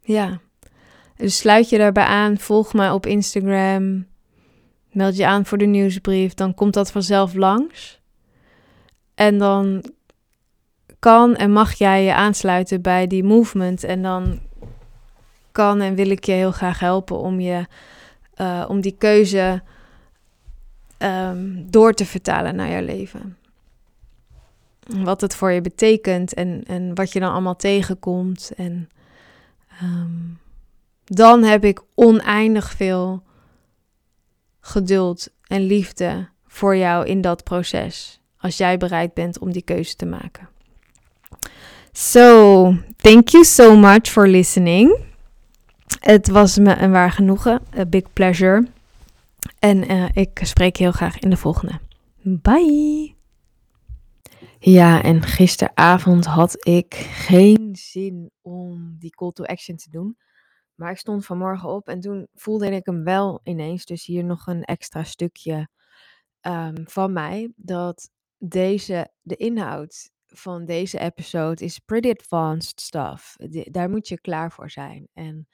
ja. 0.00 0.40
Dus 1.16 1.36
sluit 1.36 1.68
je 1.68 1.78
daarbij 1.78 2.04
aan, 2.04 2.38
volg 2.38 2.72
mij 2.72 2.90
op 2.90 3.06
Instagram, 3.06 4.06
meld 4.92 5.16
je 5.16 5.26
aan 5.26 5.46
voor 5.46 5.58
de 5.58 5.66
nieuwsbrief, 5.66 6.34
dan 6.34 6.54
komt 6.54 6.74
dat 6.74 6.90
vanzelf 6.90 7.34
langs. 7.34 8.00
En 9.14 9.38
dan 9.38 9.84
kan 11.00 11.36
en 11.36 11.52
mag 11.52 11.72
jij 11.72 12.04
je 12.04 12.14
aansluiten 12.14 12.82
bij 12.82 13.06
die 13.06 13.24
movement. 13.24 13.84
En 13.84 14.02
dan 14.02 14.40
kan 15.52 15.80
en 15.80 15.94
wil 15.94 16.10
ik 16.10 16.24
je 16.24 16.32
heel 16.32 16.52
graag 16.52 16.78
helpen 16.78 17.18
om, 17.18 17.40
je, 17.40 17.66
uh, 18.36 18.64
om 18.68 18.80
die 18.80 18.94
keuze 18.98 19.62
um, 20.98 21.70
door 21.70 21.92
te 21.92 22.06
vertalen 22.06 22.56
naar 22.56 22.70
jouw 22.70 22.84
leven. 22.84 23.36
Wat 24.86 25.20
het 25.20 25.34
voor 25.34 25.50
je 25.50 25.60
betekent 25.60 26.34
en, 26.34 26.62
en 26.66 26.94
wat 26.94 27.12
je 27.12 27.20
dan 27.20 27.32
allemaal 27.32 27.56
tegenkomt. 27.56 28.52
En 28.56 28.90
um, 29.82 30.38
dan 31.04 31.42
heb 31.42 31.64
ik 31.64 31.82
oneindig 31.94 32.70
veel 32.70 33.22
geduld 34.60 35.28
en 35.46 35.60
liefde 35.60 36.28
voor 36.46 36.76
jou 36.76 37.06
in 37.06 37.20
dat 37.20 37.44
proces. 37.44 38.20
Als 38.38 38.56
jij 38.56 38.76
bereid 38.76 39.14
bent 39.14 39.38
om 39.38 39.52
die 39.52 39.62
keuze 39.62 39.96
te 39.96 40.06
maken. 40.06 40.48
So, 41.92 42.74
thank 42.96 43.28
you 43.28 43.44
so 43.44 43.76
much 43.76 44.08
for 44.08 44.28
listening. 44.28 45.08
Het 46.00 46.28
was 46.28 46.58
me 46.58 46.76
een 46.76 46.90
waar 46.90 47.12
genoegen. 47.12 47.62
A 47.78 47.86
big 47.86 48.12
pleasure. 48.12 48.68
En 49.58 49.90
uh, 49.90 50.08
ik 50.12 50.40
spreek 50.42 50.76
heel 50.76 50.92
graag 50.92 51.18
in 51.18 51.30
de 51.30 51.36
volgende. 51.36 51.80
Bye. 52.22 53.14
Ja, 54.58 55.02
en 55.02 55.22
gisteravond 55.22 56.24
had 56.24 56.66
ik 56.66 56.94
geen 56.94 57.76
zin 57.76 58.30
om 58.40 58.96
die 58.98 59.10
call 59.10 59.30
to 59.32 59.44
action 59.44 59.76
te 59.76 59.90
doen. 59.90 60.16
Maar 60.74 60.90
ik 60.90 60.98
stond 60.98 61.26
vanmorgen 61.26 61.68
op 61.68 61.88
en 61.88 62.00
toen 62.00 62.28
voelde 62.34 62.70
ik 62.70 62.86
hem 62.86 63.04
wel 63.04 63.40
ineens. 63.42 63.84
Dus 63.84 64.06
hier 64.06 64.24
nog 64.24 64.46
een 64.46 64.64
extra 64.64 65.04
stukje 65.04 65.68
um, 66.42 66.74
van 66.84 67.12
mij. 67.12 67.52
Dat 67.56 68.10
deze, 68.38 69.10
de 69.20 69.36
inhoud 69.36 70.10
van 70.34 70.64
deze 70.64 70.98
episode 70.98 71.64
is 71.64 71.78
pretty 71.78 72.10
advanced 72.10 72.80
stuff. 72.80 73.36
daar 73.70 73.90
moet 73.90 74.08
je 74.08 74.20
klaar 74.20 74.52
voor 74.52 74.70
zijn. 74.70 75.08
En 75.14 75.48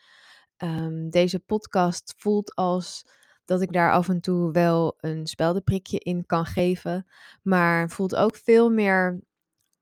um, 0.58 1.10
deze 1.10 1.38
podcast 1.38 2.14
voelt 2.16 2.54
als 2.54 3.04
dat 3.44 3.62
ik 3.62 3.72
daar 3.72 3.92
af 3.92 4.08
en 4.08 4.20
toe 4.20 4.52
wel 4.52 4.94
een 5.00 5.26
speldenprikje 5.26 5.98
in 5.98 6.26
kan 6.26 6.46
geven. 6.46 7.06
Maar 7.42 7.90
voelt 7.90 8.16
ook 8.16 8.36
veel 8.36 8.70
meer 8.70 9.20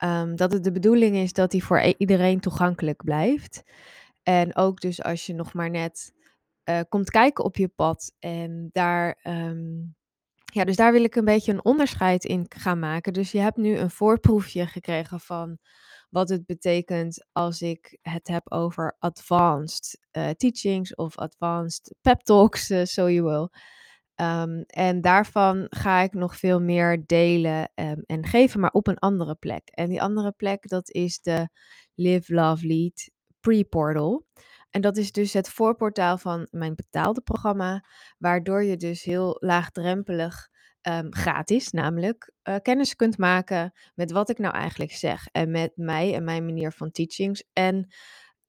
um, 0.04 0.36
dat 0.36 0.52
het 0.52 0.64
de 0.64 0.72
bedoeling 0.72 1.16
is 1.16 1.32
dat 1.32 1.52
hij 1.52 1.60
voor 1.60 1.78
e-, 1.78 1.94
iedereen 1.98 2.40
toegankelijk 2.40 3.04
blijft. 3.04 3.62
En 4.22 4.56
ook 4.56 4.80
dus 4.80 5.02
als 5.02 5.26
je 5.26 5.34
nog 5.34 5.54
maar 5.54 5.70
net 5.70 6.12
uh, 6.64 6.80
komt 6.88 7.10
kijken 7.10 7.44
op 7.44 7.56
je 7.56 7.68
pad 7.68 8.12
en 8.18 8.68
daar 8.72 9.20
um, 9.22 9.96
ja, 10.54 10.64
dus 10.64 10.76
daar 10.76 10.92
wil 10.92 11.04
ik 11.04 11.14
een 11.14 11.24
beetje 11.24 11.52
een 11.52 11.64
onderscheid 11.64 12.24
in 12.24 12.46
gaan 12.48 12.78
maken. 12.78 13.12
Dus 13.12 13.32
je 13.32 13.38
hebt 13.38 13.56
nu 13.56 13.76
een 13.76 13.90
voorproefje 13.90 14.66
gekregen 14.66 15.20
van 15.20 15.58
wat 16.10 16.28
het 16.28 16.46
betekent 16.46 17.26
als 17.32 17.62
ik 17.62 17.98
het 18.02 18.28
heb 18.28 18.52
over 18.52 18.96
advanced 18.98 19.98
uh, 20.12 20.30
teachings 20.30 20.94
of 20.94 21.18
advanced 21.18 21.94
pep 22.00 22.20
talks, 22.20 22.70
uh, 22.70 22.84
so 22.84 23.10
you 23.10 23.22
will. 23.22 23.48
Um, 24.26 24.64
en 24.66 25.00
daarvan 25.00 25.66
ga 25.70 26.00
ik 26.00 26.12
nog 26.12 26.36
veel 26.36 26.60
meer 26.60 27.02
delen 27.06 27.70
um, 27.74 28.02
en 28.06 28.26
geven, 28.26 28.60
maar 28.60 28.70
op 28.70 28.86
een 28.86 28.98
andere 28.98 29.34
plek. 29.34 29.68
En 29.68 29.88
die 29.88 30.02
andere 30.02 30.32
plek, 30.32 30.68
dat 30.68 30.90
is 30.90 31.20
de 31.20 31.48
Live, 31.94 32.34
Love, 32.34 32.66
Lead 32.66 33.10
pre-portal. 33.40 34.26
En 34.74 34.80
dat 34.80 34.96
is 34.96 35.12
dus 35.12 35.32
het 35.32 35.48
voorportaal 35.48 36.18
van 36.18 36.48
mijn 36.50 36.74
betaalde 36.74 37.20
programma, 37.20 37.84
waardoor 38.18 38.62
je 38.62 38.76
dus 38.76 39.02
heel 39.02 39.36
laagdrempelig 39.40 40.48
um, 40.82 41.14
gratis, 41.14 41.70
namelijk 41.70 42.32
uh, 42.48 42.56
kennis 42.62 42.96
kunt 42.96 43.18
maken 43.18 43.72
met 43.94 44.10
wat 44.10 44.30
ik 44.30 44.38
nou 44.38 44.54
eigenlijk 44.54 44.92
zeg 44.92 45.26
en 45.32 45.50
met 45.50 45.72
mij 45.74 46.14
en 46.14 46.24
mijn 46.24 46.44
manier 46.44 46.72
van 46.72 46.90
teachings. 46.90 47.44
En 47.52 47.92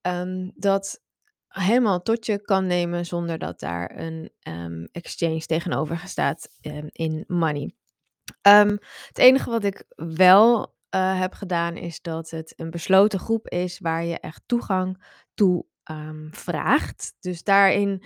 um, 0.02 0.52
dat 0.56 1.02
helemaal 1.48 2.02
tot 2.02 2.26
je 2.26 2.42
kan 2.42 2.68
nemen 2.68 3.06
zonder 3.06 3.38
dat 3.38 3.60
daar 3.60 3.98
een 4.00 4.32
um, 4.48 4.88
exchange 4.92 5.46
tegenover 5.46 6.02
staat 6.06 6.48
in 6.92 7.24
money. 7.28 7.76
het 8.42 9.18
enige 9.18 9.50
wat 9.50 9.64
ik 9.64 9.84
wel 9.96 10.76
uh, 10.96 11.20
heb 11.20 11.34
gedaan 11.34 11.76
is 11.76 12.02
dat 12.02 12.30
het 12.30 12.54
een 12.56 12.70
besloten 12.70 13.20
groep 13.20 13.48
is 13.48 13.80
waar 13.80 14.06
je 14.06 14.20
echt 14.20 14.44
toegang 14.46 15.04
toe 15.34 15.66
um, 15.92 16.30
vraagt. 16.32 17.14
Dus 17.20 17.44
daarin, 17.44 18.04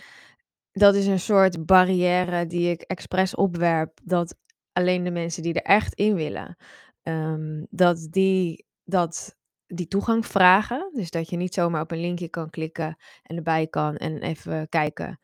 dat 0.72 0.96
is 0.96 1.08
een 1.08 1.20
soort 1.20 1.66
barrière 1.66 2.46
die 2.46 2.70
ik 2.70 2.82
expres 2.82 3.36
opwerp, 3.36 4.00
dat 4.04 4.36
alleen 4.72 5.04
de 5.04 5.12
mensen 5.12 5.44
die 5.44 5.54
er 5.54 5.62
echt 5.62 5.94
in 5.94 6.16
willen, 6.16 6.58
um, 7.04 7.68
dat 7.70 8.08
die 8.10 8.68
dat 8.84 9.38
die 9.68 9.88
toegang 9.88 10.26
vragen. 10.26 10.92
Dus 10.94 11.12
dat 11.12 11.30
je 11.30 11.38
niet 11.38 11.54
zomaar 11.54 11.82
op 11.82 11.92
een 11.92 12.00
linkje 12.00 12.30
kan 12.30 12.50
klikken 12.50 12.98
en 13.24 13.36
erbij 13.36 13.68
kan 13.68 13.96
en 13.96 14.22
even 14.22 14.70
kijken 14.70 15.20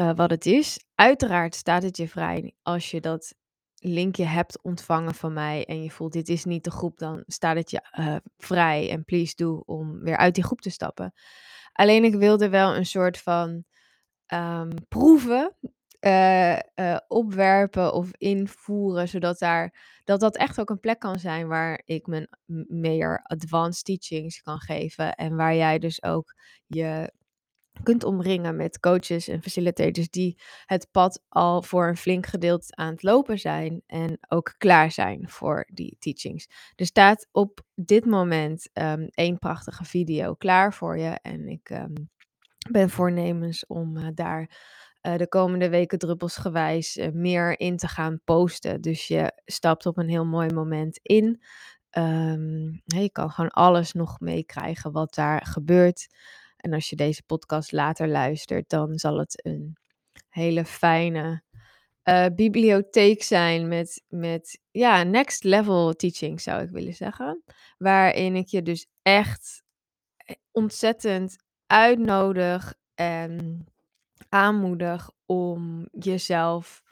uh, 0.00 0.10
wat 0.14 0.30
het 0.30 0.46
is. 0.46 0.84
Uiteraard 0.94 1.54
staat 1.54 1.82
het 1.82 1.96
je 1.96 2.08
vrij 2.08 2.54
als 2.62 2.90
je 2.90 3.00
dat 3.00 3.34
linkje 3.74 4.24
hebt 4.24 4.62
ontvangen 4.62 5.14
van 5.14 5.32
mij 5.32 5.64
en 5.64 5.82
je 5.82 5.90
voelt 5.90 6.12
dit 6.12 6.28
is 6.28 6.44
niet 6.44 6.64
de 6.64 6.70
groep, 6.70 6.98
dan 6.98 7.22
staat 7.26 7.56
het 7.56 7.70
je 7.70 7.94
uh, 7.98 8.16
vrij 8.36 8.90
en 8.90 9.04
please 9.04 9.34
do 9.36 9.62
om 9.66 10.00
weer 10.00 10.16
uit 10.16 10.34
die 10.34 10.44
groep 10.44 10.60
te 10.60 10.70
stappen. 10.70 11.12
Alleen 11.78 12.04
ik 12.04 12.14
wilde 12.14 12.48
wel 12.48 12.76
een 12.76 12.86
soort 12.86 13.18
van 13.18 13.64
um, 14.34 14.68
proeven 14.88 15.56
uh, 16.00 16.58
opwerpen 17.08 17.92
of 17.92 18.10
invoeren, 18.16 19.08
zodat 19.08 19.38
daar 19.38 20.00
dat 20.04 20.20
dat 20.20 20.36
echt 20.36 20.60
ook 20.60 20.70
een 20.70 20.80
plek 20.80 20.98
kan 20.98 21.18
zijn 21.18 21.48
waar 21.48 21.82
ik 21.84 22.06
mijn 22.06 22.28
meer 22.68 23.20
advanced 23.22 23.84
teachings 23.84 24.42
kan 24.42 24.58
geven 24.58 25.14
en 25.14 25.36
waar 25.36 25.54
jij 25.54 25.78
dus 25.78 26.02
ook 26.02 26.34
je 26.66 27.12
kunt 27.82 28.04
omringen 28.04 28.56
met 28.56 28.80
coaches 28.80 29.28
en 29.28 29.42
facilitators 29.42 30.10
die 30.10 30.38
het 30.66 30.88
pad 30.90 31.22
al 31.28 31.62
voor 31.62 31.88
een 31.88 31.96
flink 31.96 32.26
gedeelte 32.26 32.76
aan 32.76 32.92
het 32.92 33.02
lopen 33.02 33.38
zijn 33.38 33.82
en 33.86 34.18
ook 34.28 34.54
klaar 34.58 34.92
zijn 34.92 35.28
voor 35.28 35.68
die 35.72 35.96
teachings. 35.98 36.48
Er 36.76 36.86
staat 36.86 37.28
op 37.32 37.60
dit 37.74 38.04
moment 38.04 38.70
um, 38.72 39.08
één 39.10 39.38
prachtige 39.38 39.84
video 39.84 40.34
klaar 40.34 40.74
voor 40.74 40.98
je 40.98 41.18
en 41.22 41.48
ik 41.48 41.70
um, 41.70 42.10
ben 42.70 42.90
voornemens 42.90 43.66
om 43.66 43.96
uh, 43.96 44.06
daar 44.14 44.50
uh, 45.02 45.16
de 45.16 45.28
komende 45.28 45.68
weken 45.68 45.98
druppelsgewijs 45.98 46.96
uh, 46.96 47.08
meer 47.12 47.60
in 47.60 47.76
te 47.76 47.88
gaan 47.88 48.20
posten. 48.24 48.80
Dus 48.80 49.06
je 49.06 49.32
stapt 49.44 49.86
op 49.86 49.98
een 49.98 50.08
heel 50.08 50.26
mooi 50.26 50.52
moment 50.52 50.98
in. 51.02 51.42
Um, 51.90 52.82
je 52.84 53.10
kan 53.12 53.30
gewoon 53.30 53.50
alles 53.50 53.92
nog 53.92 54.20
meekrijgen 54.20 54.92
wat 54.92 55.14
daar 55.14 55.46
gebeurt. 55.46 56.06
En 56.58 56.72
als 56.72 56.90
je 56.90 56.96
deze 56.96 57.22
podcast 57.22 57.72
later 57.72 58.08
luistert, 58.08 58.68
dan 58.68 58.98
zal 58.98 59.18
het 59.18 59.44
een 59.44 59.76
hele 60.28 60.64
fijne 60.64 61.42
uh, 62.04 62.26
bibliotheek 62.34 63.22
zijn 63.22 63.68
met, 63.68 64.04
met 64.08 64.60
ja, 64.70 65.02
next 65.02 65.44
level 65.44 65.92
teaching 65.92 66.40
zou 66.40 66.62
ik 66.62 66.70
willen 66.70 66.94
zeggen. 66.94 67.42
Waarin 67.78 68.36
ik 68.36 68.46
je 68.46 68.62
dus 68.62 68.86
echt 69.02 69.62
ontzettend 70.50 71.36
uitnodig 71.66 72.74
en 72.94 73.64
aanmoedig 74.28 75.10
om 75.26 75.88
jezelf 75.90 76.82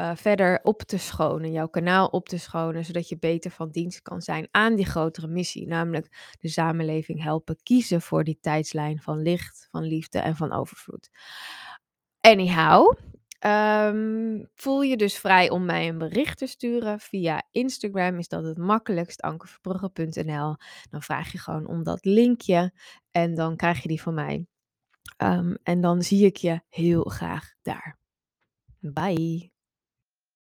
uh, 0.00 0.10
verder 0.14 0.60
op 0.62 0.82
te 0.82 0.98
schonen, 0.98 1.52
jouw 1.52 1.68
kanaal 1.68 2.06
op 2.06 2.28
te 2.28 2.38
schonen, 2.38 2.84
zodat 2.84 3.08
je 3.08 3.18
beter 3.18 3.50
van 3.50 3.70
dienst 3.70 4.02
kan 4.02 4.22
zijn 4.22 4.48
aan 4.50 4.76
die 4.76 4.86
grotere 4.86 5.26
missie, 5.26 5.66
namelijk 5.66 6.36
de 6.40 6.48
samenleving 6.48 7.22
helpen 7.22 7.56
kiezen 7.62 8.02
voor 8.02 8.24
die 8.24 8.38
tijdslijn 8.40 9.00
van 9.00 9.22
licht, 9.22 9.68
van 9.70 9.82
liefde 9.82 10.18
en 10.18 10.36
van 10.36 10.52
overvloed. 10.52 11.10
Anyhow, 12.20 12.96
um, 13.46 14.48
voel 14.54 14.82
je 14.82 14.96
dus 14.96 15.18
vrij 15.18 15.50
om 15.50 15.64
mij 15.64 15.88
een 15.88 15.98
bericht 15.98 16.38
te 16.38 16.46
sturen 16.46 17.00
via 17.00 17.42
Instagram, 17.50 18.18
is 18.18 18.28
dat 18.28 18.44
het 18.44 18.58
makkelijkst, 18.58 19.22
ankerverbrugge.nl. 19.22 20.56
Dan 20.90 21.02
vraag 21.02 21.32
je 21.32 21.38
gewoon 21.38 21.66
om 21.66 21.82
dat 21.82 22.04
linkje 22.04 22.72
en 23.10 23.34
dan 23.34 23.56
krijg 23.56 23.82
je 23.82 23.88
die 23.88 24.02
van 24.02 24.14
mij. 24.14 24.46
Um, 25.18 25.56
en 25.62 25.80
dan 25.80 26.02
zie 26.02 26.24
ik 26.24 26.36
je 26.36 26.60
heel 26.68 27.02
graag 27.02 27.52
daar. 27.62 27.98
Bye. 28.80 29.59